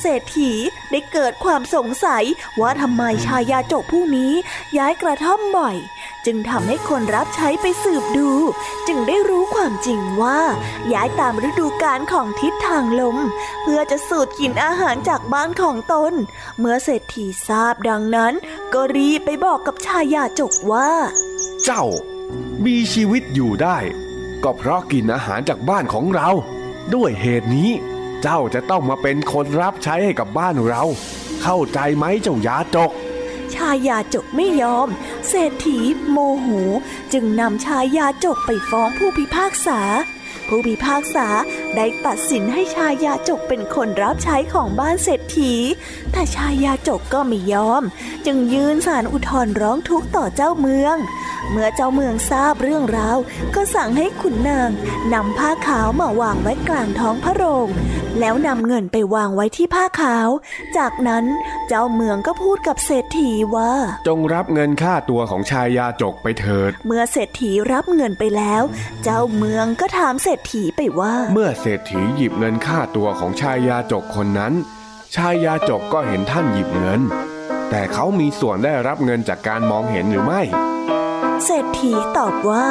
[0.00, 0.52] เศรษฐี
[0.90, 2.24] ได้เกิดความสงสัย
[2.60, 4.32] ว่าทำไมชายาจกผู้นี้
[4.78, 5.76] ย้ายกระท่อมบ่อย
[6.26, 8.30] จึงทำให้คนรับใช้ไปสืบดู
[8.88, 10.40] จึงได้รู้ความจริงว่า
[10.92, 13.18] ย้ายตามฤดูกาลของทิศทางลม
[13.62, 16.12] เพื่อจะสูดกินอาหารจากบ้านของตน
[16.58, 18.32] เมื่อเศรษฐีทราบดังนั้น
[18.74, 20.90] ก็รีบไปบอกกับชายาจกว่า
[21.64, 21.84] เจ้า
[22.64, 23.78] มีชีวิตอยู่ได้
[24.44, 26.30] ก็เพราะกินอาหารจากบ้านของเรา
[26.94, 27.70] ด้วยเหตุนี้
[28.22, 30.82] เจ้าจะต้องมาเป็นคนรับใช้ให้กับบ้านเรา
[31.42, 32.90] เข้าใจไหมเจ้ายาจก
[33.56, 34.88] ชายาจกไม่ยอม
[35.28, 35.78] เศรษฐี
[36.10, 36.48] โมโห
[37.12, 39.80] จึงนำชายาจกไปฟ้องผู้พิพากษา
[40.48, 41.28] ผู้พิพากษา
[41.76, 45.54] ได้ตัดสินให้ชายาจกเป็นคนรับใช้ของบ้านเศรษฐี
[46.12, 47.82] แต่ชายาจกก็ไม่ยอม
[48.26, 50.96] จึงยืนสารอุทธรร้องทุกข์ต่อเจ้าเมือง
[51.50, 53.18] เมื่อเจ้าเมืองทราบเรื่องราว
[53.54, 54.70] ก็สั่งให้ขุนนาง
[55.12, 57.68] นำผ้าขาวมาวางไว้กลางท้องพระโรง
[58.20, 60.28] แล้วนำเงินไปวางไว้ที่ผ้าขาว
[60.76, 61.24] จากนั้น
[61.68, 63.72] เจ้าเมืองก็พูดกับเศรษฐีว่า
[64.08, 68.62] จงรับเงินค่าตัวของชายยาจกไปเถิด เมื่อเศรษฐีรับเงินไปแล้ว
[69.04, 74.52] เจ้าเมืองก็ถามเศรษฐีไปว่า เมื่อเศรษฐีหยิบเงินค่าตัวของชายยาจกคนนั้น
[75.16, 77.02] ชายยาจกก็เห็นท่านหยิบเงิน
[77.70, 80.42] แต่เขามีส่วนได้รับเงินจากการมองเห็นหรือไม่
[81.46, 82.66] เศรษฐีตอบว่า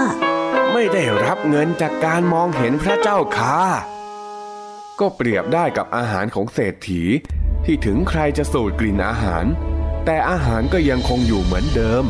[0.73, 3.59] ไม่ได้รับเงินจากการมองเห็นพระเจ้าค่ะ
[4.99, 7.03] ก็เปรียบได้กับอาหารของเศรษฐี
[7.65, 9.45] ที่ถึงใครจะสูดกลิ่นอาหาร
[10.05, 12.03] แต่อาหารก็ยังคงอยู่เหมือนเดิม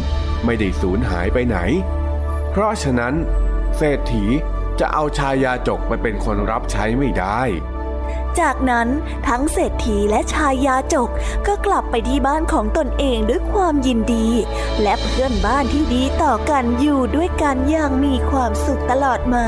[0.46, 1.58] ไม่ได้สูญหายไปไหน
[2.52, 3.14] เพราะฉะนั้น
[3.78, 4.26] เศรษฐี
[4.80, 7.42] จะเอาชายาจกไปเป็นคนรับใช้ไม่ได้
[8.40, 8.88] จากนั้น
[9.28, 11.10] ทั้งเศรษฐีและชายยาจก
[11.48, 14.28] ก็กลับไปที่บ้านของตนเองด้วยความยินดี
[14.82, 19.48] และเพื่อนบ้านที่ดีต่อกันอยู่ด้วยกันอย่างมีความสุขตลอดมา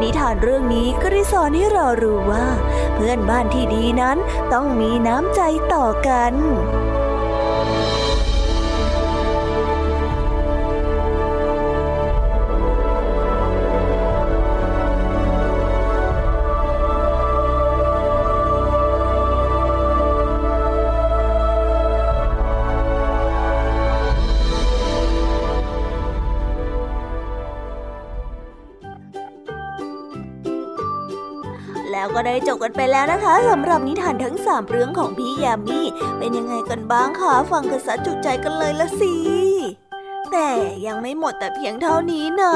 [0.00, 2.46] นิทานเรื่องนี้ก็ได้สอนให้เรารู้ว่า
[2.94, 4.16] เพื่อนบ้านที่ดีนั้น
[4.52, 5.40] ต้องมีน้ำใจ
[5.74, 6.32] ต่อกัน
[32.22, 35.80] ก็ได้จบกันไปแล้วนะคะสำหรับนิทานทั้งสามเรื่องของพี่ยามี
[36.18, 39.14] เป็นยังไงกันบ้างคะฟังกันซะจุใจกันเลยละสิ
[40.32, 40.50] แต่
[40.86, 42.54] ยังไม่หมดแต่เพียงเท่านี้นะ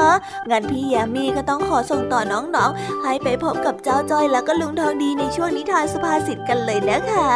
[0.49, 7.31] งั้นพี่ยามีก็ต้องขอส่งต่อน้องๆ ให้ไปพบกับเจ้าจ้อยแล้วก็ลุงทองดีในช่วงนิทานสุภาษิตกันเลยนะคะ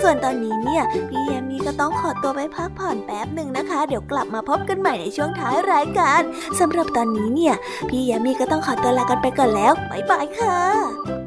[0.00, 6.22] ส่วนตอนนี้เนี่ยพี่ยามีก็ต้องขอตัวไปพักผ่อนแป๊บหนึ่งนะคะ เดี๋ยวกลับมาพบกันใหม่ในช่วงท้ายรายการ
[6.60, 7.54] สำหรับตอนนี้เนี่ย
[7.88, 11.21] พี่ยามีก็ต้องขอตัวลากันไปก่อนแล้วบ๊ายบายค่ะ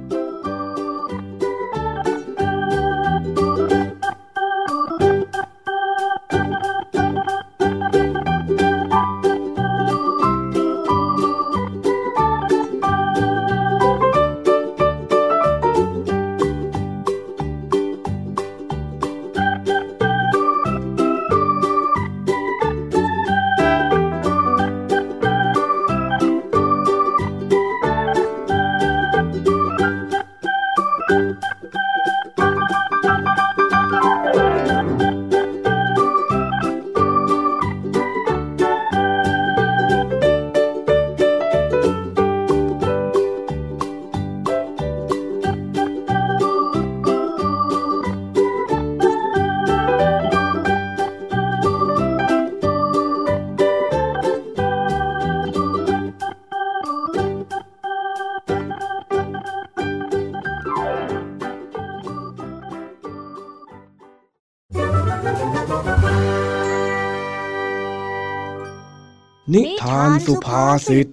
[70.75, 71.07] สุภาษิต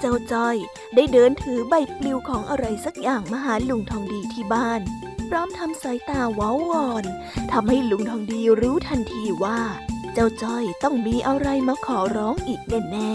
[0.00, 0.56] เจ้าจ้อย
[0.94, 4.80] ได้เดินถือใบปลิวของอะไรสักอย่างมาหาลุงทองดีที่บ้าน
[5.28, 7.04] พร้อมทำสายตาว้าวอน
[7.52, 9.60] ทำให้ลุงทองดีรู้ทันทีว่า
[10.14, 13.10] เจ้าจ้อยต้องมีอะไรมาขอร้องอีกแน่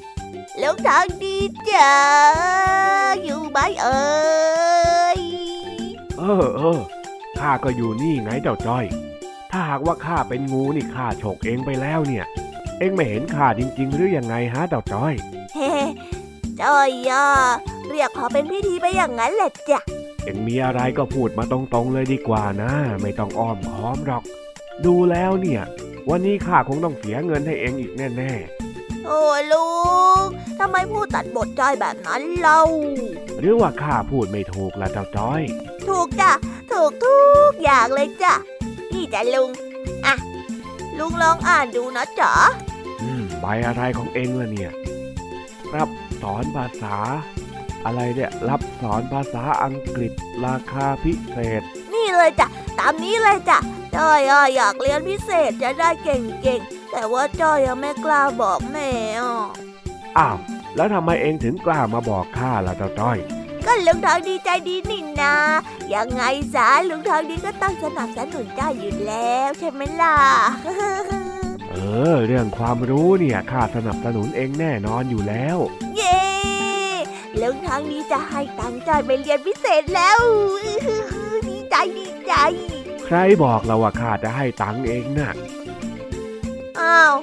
[0.00, 1.29] ๆลุงทองดี
[1.70, 1.94] จ้า
[3.22, 4.00] อยู่ไหมเอ่
[5.18, 5.20] ย
[6.18, 6.80] เออเออ
[7.38, 8.84] ข้าก็อยู่นี่ไงเจ้าจ้อย
[9.50, 12.24] ถ้าหากว่าข้าเป็นงูนี่ข้าฉกเองไปแล้วเนี่ย
[12.78, 15.14] เองไม่เห็นข้าจริง ๆ หรือยังไงฮะเจ้าจ้อย
[15.54, 15.70] เฮ้
[16.60, 17.26] จ้อยย่า
[17.88, 19.80] เรียกขอเป็นพิธีไปอย่างนั้นแหละจ้ะ
[20.24, 22.72] เอ็งมีอะไรก็พูดมาตรงๆเลยดีกว่านะ
[23.02, 24.24] ไม่ต้องอ้อมค้อมหรอก
[24.84, 25.62] ดูแล้วเนี่ย
[26.10, 28.59] วันนี้ข้าคงต้องเสียเงินให้เองอีกแน่ๆ
[29.10, 29.68] โอ้ลุ
[30.20, 30.24] ง
[30.58, 32.62] ทำไมพูดตัดบทจ้อยแบบนั้นเล่า
[33.40, 35.42] หรือว่าข้าพูดไม่ถูกละเจ้าจ้อย
[35.88, 36.32] ถูกจ้ะ
[36.72, 37.18] ถูกทุ
[37.50, 38.34] กอย่างเลยจ้ะ
[38.92, 39.50] นี่จ้ะลุง
[40.06, 40.14] อะ
[40.98, 42.32] ลุงลองอ่านดูนะจ๊ะ
[43.02, 44.72] อืมใบอะไรของเองล่ะเนี่ย
[45.76, 45.90] รับ
[46.22, 46.96] สอนภาษา
[47.84, 50.12] อะไรเนี่ยรับสอนภาษาอังกฤษ
[50.44, 51.62] ราคาพิเศษ
[51.94, 52.46] นี่เลยจ้ะ
[52.78, 53.58] ตามนี้เลยจ้ะ
[53.96, 54.20] จ้อย
[54.56, 58.90] อยากเรียนพิเศษจะได้เก่งๆ แต่ว่าจ้อยยังไม่กล้าบอกแม่
[60.18, 60.36] อ้าว
[60.76, 63.18] แล้วทำไมเองถึงกล้ามาบอกข้าล่ะเจ้าจ้อย
[63.66, 65.34] ก็ลุงทองดีใจดีนี่นา
[65.94, 66.22] ยังไง
[66.54, 70.18] สาลุงทองดีก็ต้องสนับสนุนจ้อยอยู่แล้วใช่ไหมล่ะ
[71.70, 71.76] เอ
[72.12, 75.58] อ เรื่องความรู้เนี่ยข้าสนับสนุนเองแน่นอนอยู่แล้ว
[75.96, 76.20] เย้
[77.36, 80.18] เรื่องทางนี้จะให้ตังใจไปเรียนพิเศษแล้ว
[81.48, 82.34] ดีใจดีใจ
[83.06, 85.32] ใครบอกเราว่าข้าจะให้ตังเองนะ่ะ
[86.90, 87.14] อ้าว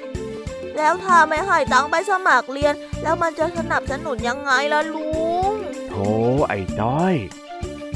[0.78, 5.56] แล้วถ้าไม่ให้ตังไปสมัครเรียน แล้วมันจะสนับสนุนยังไงล่ะลุง
[5.90, 6.12] โธ่
[6.48, 7.16] ไอ้จ้อย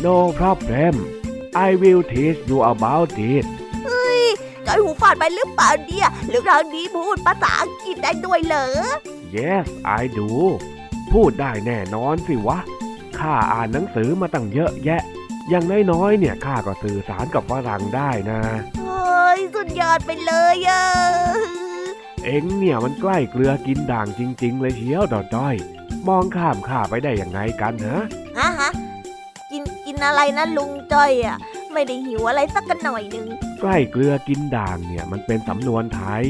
[0.06, 0.96] no problem
[1.68, 3.46] I will teach you about it
[4.68, 8.68] จอยหูฝาดไปหรือเปล่าเนี่ยหรือเรานี้พูดภาษาอังกฤษได้ด้วยเหรอ
[9.36, 9.66] Yes
[10.02, 10.30] I do
[11.12, 12.58] พูดได้แน่นอนสิวะ
[13.20, 15.02] ข้าอ่านหนังสือมาตั้งเยอะแยะ
[15.50, 18.40] อย่างน้อยๆเนี่ยข้าก็สื่อสารกับฝรั่งได้นะ
[18.78, 18.81] เฮ้ย
[19.56, 20.84] สุดยอดไปเลยอะ
[22.26, 25.56] เอ็งเนี่ยมันใกล้เกลือกินด่างจริง ๆ เลยเชียวดอด้อย
[26.08, 28.02] มองข้ามข้าไปได้ยังไงกันฮะ
[28.38, 28.72] ฮะฮะ
[29.52, 31.38] กินกินอะไรนะลุงจ้อยอะ
[31.74, 33.28] ไม่ได้หิวอะไรสักกันหน่อยหนึ่ง
[33.62, 36.26] ใกล้เกลือกินด่างเนี่ยมันเป็นสำนวนไทย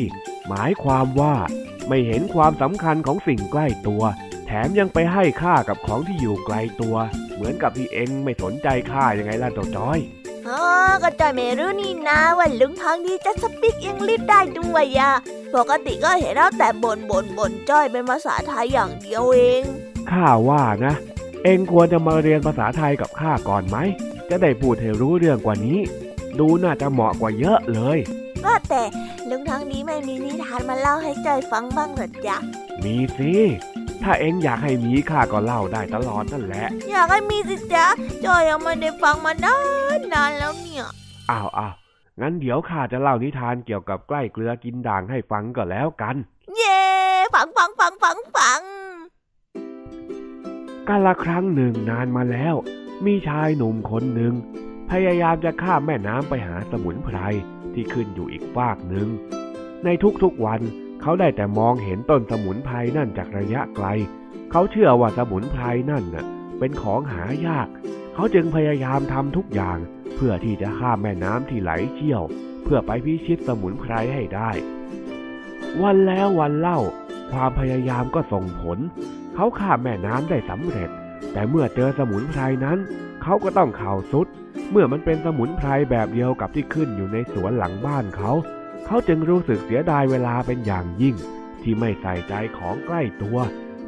[0.47, 1.35] หมายความว่า
[1.87, 4.03] ไม่เห็นความสำคัญของสิ่งใกล้ตัว
[4.45, 6.95] แถมยังไปให้ค่ากับของที่อยู่ไกลตัว
[7.33, 9.99] เหมือนกับที่เองไม่สนใจค่ายังไงล่ะตัวจ้อย
[10.47, 10.61] อ๋อ
[11.03, 15.11] ก็จอยไม่รู้นี่นะว่าลุงทองดีจะสปิกอังกฤษได้ด้วยอะ
[15.55, 19.63] ปกติก็เห็นเราแต่บ่นบ่นบ่นจ้อยเป็นภาษาไทยอย่างเดียวเอง
[20.11, 20.93] ข้าว่านะ
[21.43, 23.77] เองควรจะมาเรียนภาษาไทยกับข้าก่อนไหม
[24.29, 25.79] จะได้พูดให้รู้เรื่องกว่านี้
[26.39, 27.97] ดูน่าจะเหมาะกว่าเยอะเลย
[28.45, 28.83] ว่าแต่
[29.29, 32.37] ลุงทางนี้ไม่มีนิทานมาเล่าให้จอยฟังบ้างหรือจ๊ะ
[32.83, 33.33] มีสิ
[34.03, 37.85] ถ้าเอ็งอยากให้มีข้าก็เล่าได้ตลอดนั่นแหละ อยากให้มีสิจ๊ะ
[38.25, 39.57] จอยยังไม่ได้ฟังมานา
[39.97, 40.85] นนานแล้วเนี่ย
[41.31, 41.73] อ้าวอ้าว
[42.21, 46.15] งั้นเดี๋ยวข้าจะเล่านิทานเกี่ยวกับใกล้เกลือกินด่างให้ฟังก็แล้วกัน
[46.55, 46.81] เย่
[47.33, 48.61] ฟังฟังฟังฟังฟัง
[50.87, 52.55] กาละครั้งหนึ่งนานมาแล้ว
[53.05, 54.33] มีชายหนุ่มคนหนึ่ง
[54.91, 57.17] พยายามจะข้ามแม่น้ำไปหาสมุนไพร
[57.73, 59.07] ที่ขึ้นอยู่อีกฟากหนึ่ง
[59.85, 59.89] ใน
[60.23, 60.61] ทุกๆวัน
[61.01, 63.87] เขาได้แต่มองเห็นต้นสมุนไพรนั่นจากระยะไกล
[64.51, 66.25] เขาเชื่อว่าสมุนไพรนั่นน่ะ
[66.59, 67.67] เป็นของหายาก
[68.13, 69.77] เขาจึงพยายามทำทุกอย่าง
[70.15, 72.23] เพื่อที่จะข้ามแม่น้ำที่ไหลเชี่ยว
[72.63, 74.51] เพื่อไปพิชิตสมุนไพรให้ได้
[75.81, 76.79] วันแล้ววันเล่า
[77.31, 78.79] ความพยายามก็ส่งผล
[79.35, 80.89] เขาข้ามแม่น้ำได้สำเร็จ
[81.33, 82.77] แต่เมื่อเจอสมุนไพรนั้น
[83.23, 84.27] เขาก็ต้องเข่าสุด
[84.71, 88.31] เมื่อมันเป็นสมุนไพรแบบเดียวกับที่ขึ้นอยู่ในสวนหลังบ้านเขา
[88.93, 91.15] เขาจึงรู้สึกเสียดายเวลาเป็นอย่างยิ่ง
[91.63, 93.37] ที่ไม่ใส่ใจของใกล้ตัว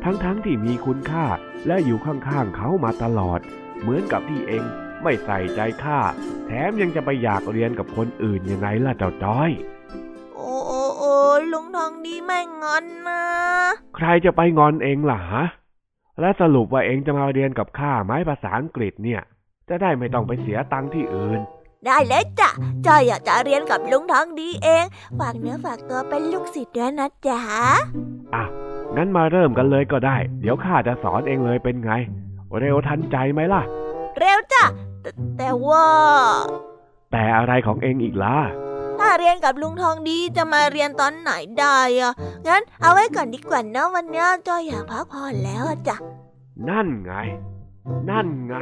[0.03, 1.25] ทั้งๆทที่มีคุณค่า
[1.67, 3.39] และอยู่ข้างๆเขามาตลอด
[3.79, 4.63] เหมือนกับที่เอง
[5.03, 5.99] ไม่ใส่ใจข้า
[6.47, 9.49] แถมยังจะไปอยากเรียนกับคนอื่นยังไงล่ะเจ้าจ้อย
[10.35, 11.13] โอ้โอ้โอ้
[11.51, 13.23] ลุงทองดีไม่งอนนะ
[13.95, 15.43] ใครจะไปงอนเองล่ะฮะ
[16.19, 19.21] และสรุปว่าเองจะมาเรียนกับข้าไหมภาษาอังกฤษเนี่ย
[19.69, 21.41] จะได้ไม่ต้องไปเสียตังค์ที่อื่น
[21.85, 22.49] ได้เลยจ้ะ
[22.85, 24.85] จอยอยากจะเรียนกับลุงทองดีเอง
[25.19, 27.41] ฝากเนื้อฝากตัวเป็นลูกศิษย์ด้วยนะจ๊ะ
[28.33, 28.43] อะ
[28.95, 31.91] งั้นมาเริ่มกันเลยก็ได้ เดี๋ยวข้าจะสอนเองเลยเป็นไง
[32.59, 33.61] เร็วทันใจไหมล่ะ
[34.19, 34.65] เร็วจ้ะ
[35.37, 35.85] แต่ว่า
[37.11, 38.37] แต่อะไรของเองอีกล่ะ
[38.99, 42.13] ถ้าเรียนกับลุงทองดีจะมาเรียนตอนไหนได้อะ
[42.47, 45.97] งั้นเอาไว้ก่อนดีกว่านะวันนี้จอยอยากพักผ่อนแล้วจ้ะ
[46.69, 47.13] นั่นไง
[48.09, 48.55] นั่นไง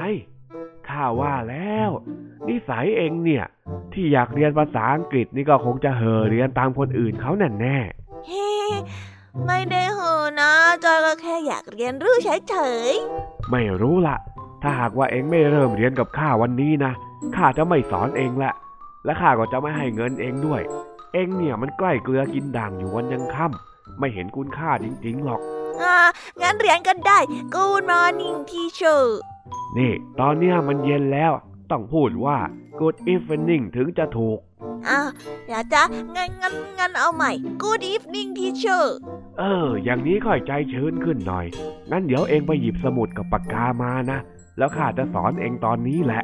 [0.92, 1.90] ข้าว่าแล้ว
[2.48, 3.46] นิสัยเองเนี่ย
[3.94, 7.78] ที่อยากเรียนภาษาอังกฤษนี่ก็คงจะเห่อเรียนตามคนอื่นเขาแน่แน่
[8.28, 8.50] เฮ้
[9.46, 10.52] ไม่ได้เหอะนะ
[10.84, 12.56] จอยก็แค่อยากเรียนรู้เฉ
[12.88, 12.92] ย
[13.52, 14.18] ไม่รู้ละ
[14.62, 16.92] ถ้าหากว่าเองไม่เริ่มเรียนกับข้าวันนี้นะ
[17.36, 18.52] ข้าจะไม่สอนเองละ
[19.06, 20.62] และข้าก็จะไม่ให้เงินเองด้วย
[21.14, 25.98] เองเนี่ยมันใกล้เกลือกินด่างอยู่วันยังค่ำไม่เห็นคุณค่าจริงๆหรอกๆอ่า
[26.42, 27.20] งั้นเรียนกันได้
[27.56, 29.02] Good morning teacher
[29.78, 31.32] นี่ ตอนเนี้ยมันเย็นแล้ว
[31.72, 32.38] ต้องพูดว่า
[32.80, 34.40] good evening ถึงจะถูก
[34.90, 35.08] อ้าว
[35.46, 35.84] เดี๋ยวจ้ะ
[36.16, 37.32] งั้นงั้นงั้นเอาใหม่
[37.64, 38.84] Good evening teacher
[39.40, 41.46] เออ อย่างนี้ค่อยใจชื้นขึ้นหน่อย
[41.92, 44.20] งั้นเดี๋ยวเองไปหยิบสมุดกับปากกามานะ
[44.58, 46.24] แล้วข้าจะสอนเองตอนนี้แหละ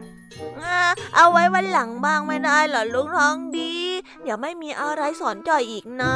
[0.59, 0.79] อ่า
[1.15, 3.71] เอาไว้วันหลังบ้างไม่ได้เหรอลุงทองดี
[4.21, 6.13] เดี๋ยวไม่มีอะไรสอนจอยอีกนะ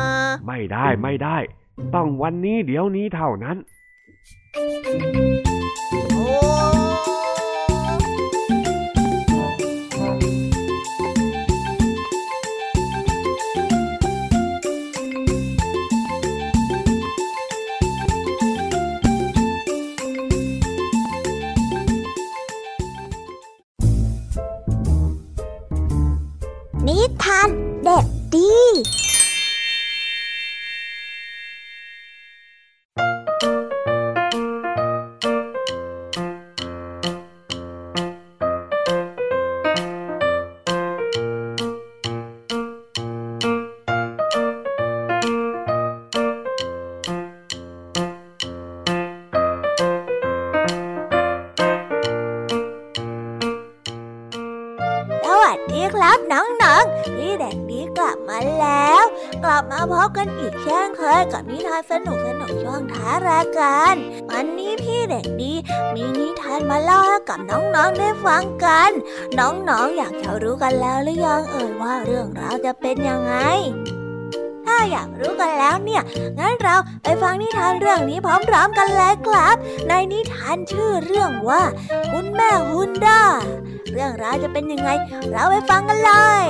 [0.48, 1.38] ไม่ได้ไม่ได้
[1.96, 3.58] ต้องวันนี้เดี๋ยวนี้เท่านั้น
[4.54, 5.61] โอ้
[26.88, 27.50] นิทาน
[27.84, 28.52] เด็กดี
[65.96, 68.92] มีนิทานมาเล่าให้กับน้องๆได้ฟังกัน
[69.40, 73.36] น้องๆอยากจะรู้กันแล้วหรือยังเอ่ยว่าเรื่องราวจะเป็นยังไง
[74.66, 76.04] ถ้าอยากรู้กันแล้วเนี่ย
[76.40, 79.56] งั้นเราไปฟังนิทานเรื่องนี้พร้อมๆกันเลยครับ
[79.88, 81.64] ในนิทานชื่อเรื่องว่า
[82.12, 83.22] คุณแม่ฮุนด้า
[83.92, 84.90] เรื่องราวจะเป็นยังไง
[85.32, 86.12] เราไปฟังกันเล
[86.44, 86.46] ย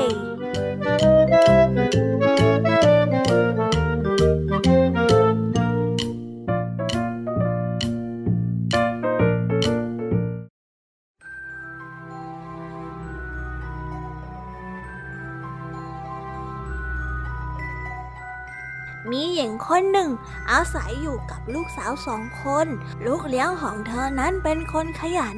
[19.42, 20.10] ญิงคนหนึ่ง
[20.52, 22.68] อาศัยอยู่กับลูกสาวสองคน
[23.06, 25.38] ลูกเลี้ยงของเธอนั้นเป็นคนขยัน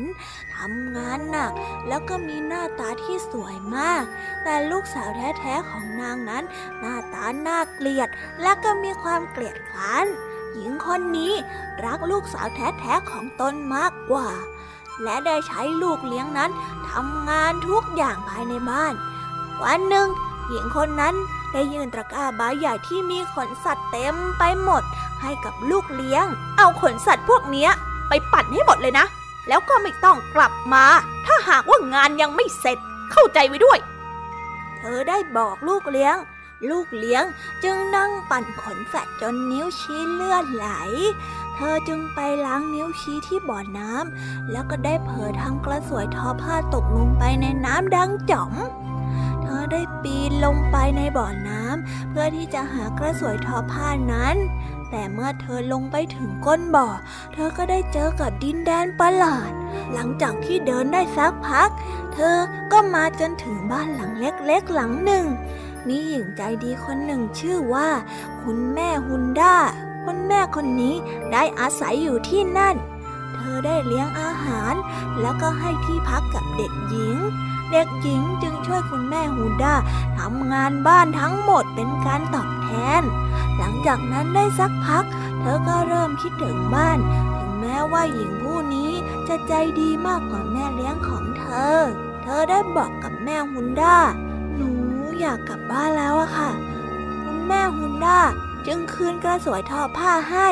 [0.56, 1.52] ทำงานหนัก
[1.88, 4.04] แล้วก็มีหน้าตาที่สวยมาก
[4.44, 6.44] แต่ลูกสาวแท้ๆของนางนั้น
[6.80, 8.10] หน้าตาน่าเกลียด
[8.42, 10.06] และก็มีความเกลียดคร้าน
[10.54, 11.34] หญิงคนนี้
[11.86, 14.30] รักลูกสาวแท้ๆของตนมากกว่า
[15.04, 16.52] และได้ใช้ลูกเลี้ยงนั้น
[16.90, 18.94] ทำงานทุกอย่างภายในบ้าน
[19.64, 20.08] วันหนึ่ง
[20.50, 21.16] หญิงคนนั้น
[21.54, 24.84] ได้ยื่นตะกร้าใบใหญ่ที่มีขนสัตว์เต็มไปหมด
[25.22, 26.26] ให้กับลูกเลี้ยง
[26.58, 27.70] เอาขนสัตว์พวกเนี้ย
[28.10, 29.06] ไปปั่นให้หมดเลยนะ
[29.48, 30.86] แล้วก็ไม่ต้องกลับมา
[31.26, 32.78] ถ้าหากว่างานยังไม่เสร็จ
[33.12, 33.80] เข้าใจไว้ด้วย
[34.78, 36.16] เธอได้บอกลูกเลี้ยง
[36.70, 37.24] ลูกเลี้ยง
[37.64, 40.68] จึงนั่งปั่นขนสัตว์จนนิ้วชี้เลือดไหล
[41.56, 48.54] เธอจึงไปล้างนิ้วชี้ที่บ่อน้ำแล้วก็ได้เผลอทำกระสวยทอผ้าตกลงไปในน้ำดังจ๋อม
[49.58, 54.36] อได้ปีนลงไปในบ่อน้ำเพื่อที่จะหากระสวยทอผ้านั้น
[54.90, 56.88] แต่เมื่อเธอลงไปถึงก้นบ่อ
[57.34, 59.52] เธอก็ได้เจอกับดินแดนประหลาด
[59.94, 61.70] หลังจากที่เดินได้สักพัก
[62.14, 62.38] เธอ
[62.72, 65.26] ก็มาจนถึงบ้านหลังเล็กๆหลังหนึ่ง
[65.88, 67.90] มีหญิงใจดีคนหนึ่งชื่อว่า
[68.42, 69.56] คุณแม่ฮุนด้า
[70.06, 70.96] คุณแม่คนนี้
[71.32, 72.76] ได้อาศัยอยู่ที่นั่น
[73.36, 74.74] เธอได้เลี้ยงอาหาร
[75.22, 77.18] แล้วก็ให้ที่พักกับเด็กหญิง
[77.74, 79.76] เด็กหญิงจึงช่วยคุณแม่ฮูด้า
[80.18, 82.70] ทำงานบ้านทั้งหมดเป็นการตอบแท
[83.00, 83.02] น
[83.58, 85.06] หลังจากนั้นได้สักพัก
[85.40, 86.98] เธอก็เริ่มคิดถึงบ้าน
[87.38, 88.92] ถึงแม้ว่าหญิงผู้นี้
[89.28, 91.78] จะใจดีมากกว่าแม่เลี้ยงของเธอ
[92.24, 93.98] เธอได้บอกกับแม่ฮุนด้า
[94.56, 94.72] หนู
[95.20, 96.52] อยากกลับบ้านแล้วอะค่ะ
[97.24, 98.20] คุณแม่ฮุนด้า
[98.68, 100.50] จึงคืนกระสวยทอผ้าให้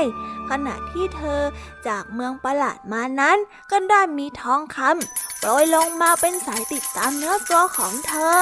[0.50, 1.42] ขณะที่เธอ
[1.88, 3.38] จากเมืองประหลาดมานั้น
[3.72, 8.42] ก็ได้มีทองคำ โปรยลงมาเป็นสายติดตามเนื้อตัวของเธอ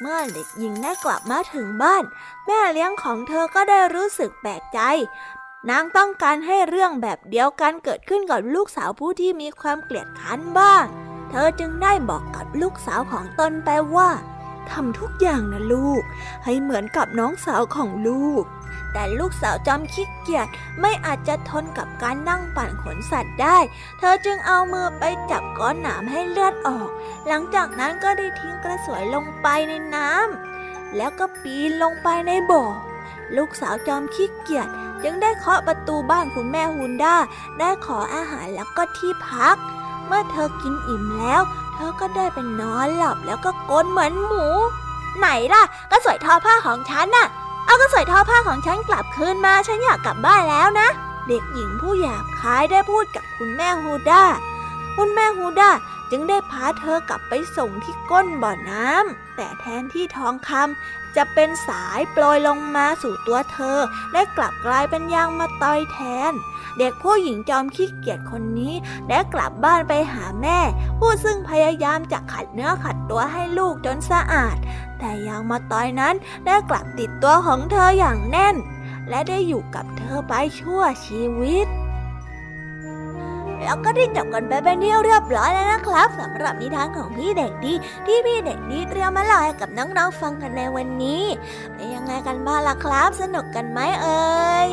[0.00, 2.04] เมื่อเด็กหญิงได้กลับมาถึงบ้าน
[2.46, 4.80] แม่เลี้ยงของเธอก็ได้รู้สึกแปลกใจ
[5.70, 10.84] นางต้องการให้เรื่องแบบเดียวกันเกิดขึ้นกับลูกสาวผู้ที่มีความเกลียดค้านบ้าง
[11.30, 14.10] เธอจึงได้บอกกับลูกสาวของตนไปว่า
[14.70, 16.02] ทำทุกอย่างนะลูก
[16.44, 18.44] ให้เหมือนกับน้องสาวของลูก
[18.92, 20.48] แต่ลูกสาวจอมขี้เกียจ
[20.80, 23.58] ไม่อาจจะทนกับการนั่งปั่นขนสัตว์ได้
[23.98, 26.88] เธอจึงเอามือไปจับก้อนหนามให้เลือดออก
[27.26, 32.64] หลังจากนั้นก็ได้ทิ้งกระสวยลงไปในน้ำแล้วก็ปีนลงไปในบ่อ
[33.36, 34.68] ลูกสาวจอมขี้เกียจ
[35.02, 37.16] จึงได้เคาะประตูบ้านคุณแม่ฮุนด้า
[37.58, 39.56] ได้ขออาหารแล้วก็ที่พัก
[40.06, 41.42] เมื่อเธอกินอิ่มแล้ว
[41.74, 44.46] เธอก็ได้เป็นนอนหลับแล้วก็กลนเหมือนหมู
[45.18, 47.26] ไหนล่ะกระสวยทอผ้าของฉันน่ะ
[47.70, 50.88] เอากระสวยทอผ้าของฉันกลับคืนมา ฉันอยากกลับบ้านแล้วนะ
[51.28, 54.24] เด็กหญิงผู้หยาบคายได้พูดกับคุณแม่ฮูด้า
[54.96, 55.70] คุณแม่ฮูด้า
[56.10, 63.78] จึงได้พาเธอกลับไปส่งที่ก้นบ่อน้ำแต่แทนที่ทองคำ จะเป็นสายโปรยลงมาสู่ตัวเธอ
[64.12, 65.98] ได้กลับกลายเป็นยางมาตอยแท
[66.30, 66.32] น
[66.78, 68.74] เด็กผู้หญิงจอมขี้เกียจคนนี้
[69.08, 70.58] ได้กลับบ้านไปหาแม่
[70.98, 74.56] ผู้ซึ่งพยายามจะขัดเนื้อขัดตัวให้ลูกจนสะอาด
[74.98, 76.14] แต่ยางมาตอยนั้น
[76.46, 78.56] ได้กลับติดตัวของเธออย่างแน่น
[79.08, 81.66] และได้อยู่กับเธอไปชั่วชีวิต
[83.62, 87.72] แล้วก็ได้จบกันไปเป็นที่เรียบร้อยแล้วนะครับสำหรับนิทานของพี่เด็กดี
[88.06, 91.24] ที่พี่เด็กดีเตรียมมาเล่าให้กับน้องๆฟังกันในวันนี้
[91.74, 94.68] เป็นยังไงกันบ้างล่ะครับ สนุกกันไหมเอ่ย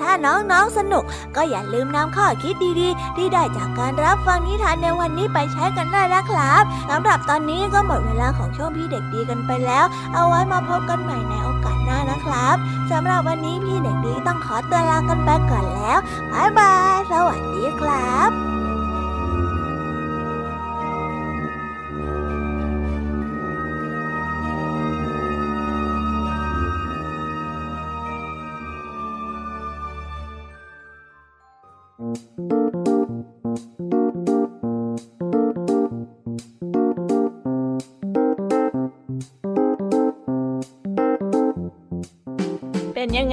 [0.00, 1.04] ถ้าน้องๆสนุก
[1.36, 11.78] ก็อย่าลืมนำข้อคิดดีๆ ที่ได้จากการรับฟังนิทานในวันนี้ไปใช้กันได้นะครับสำหรับตอนนี้ก็หมดเวลาของช่วงพี่เด็กดีกันไปแล้ว เอาไว้มาพบกันใหม่ในโอกาส
[12.10, 12.56] นะครับ
[12.90, 15.98] สำหรับวันนี้พี่เด็กดีต้องขอตัวลากันไปก่อนแล้ว
[16.32, 18.57] บ๊ายบาย สวัสดีครับ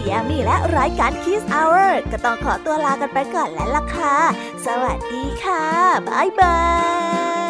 [0.00, 4.16] พี่ยามีและรายการ Kiss Hour ก็ต้องขอตัวลากันไปก่อนแล้วล่ะค่ะ
[4.66, 5.64] สวัสดีค่ะ
[6.08, 6.58] บ๊ายบา
[7.48, 7.49] ย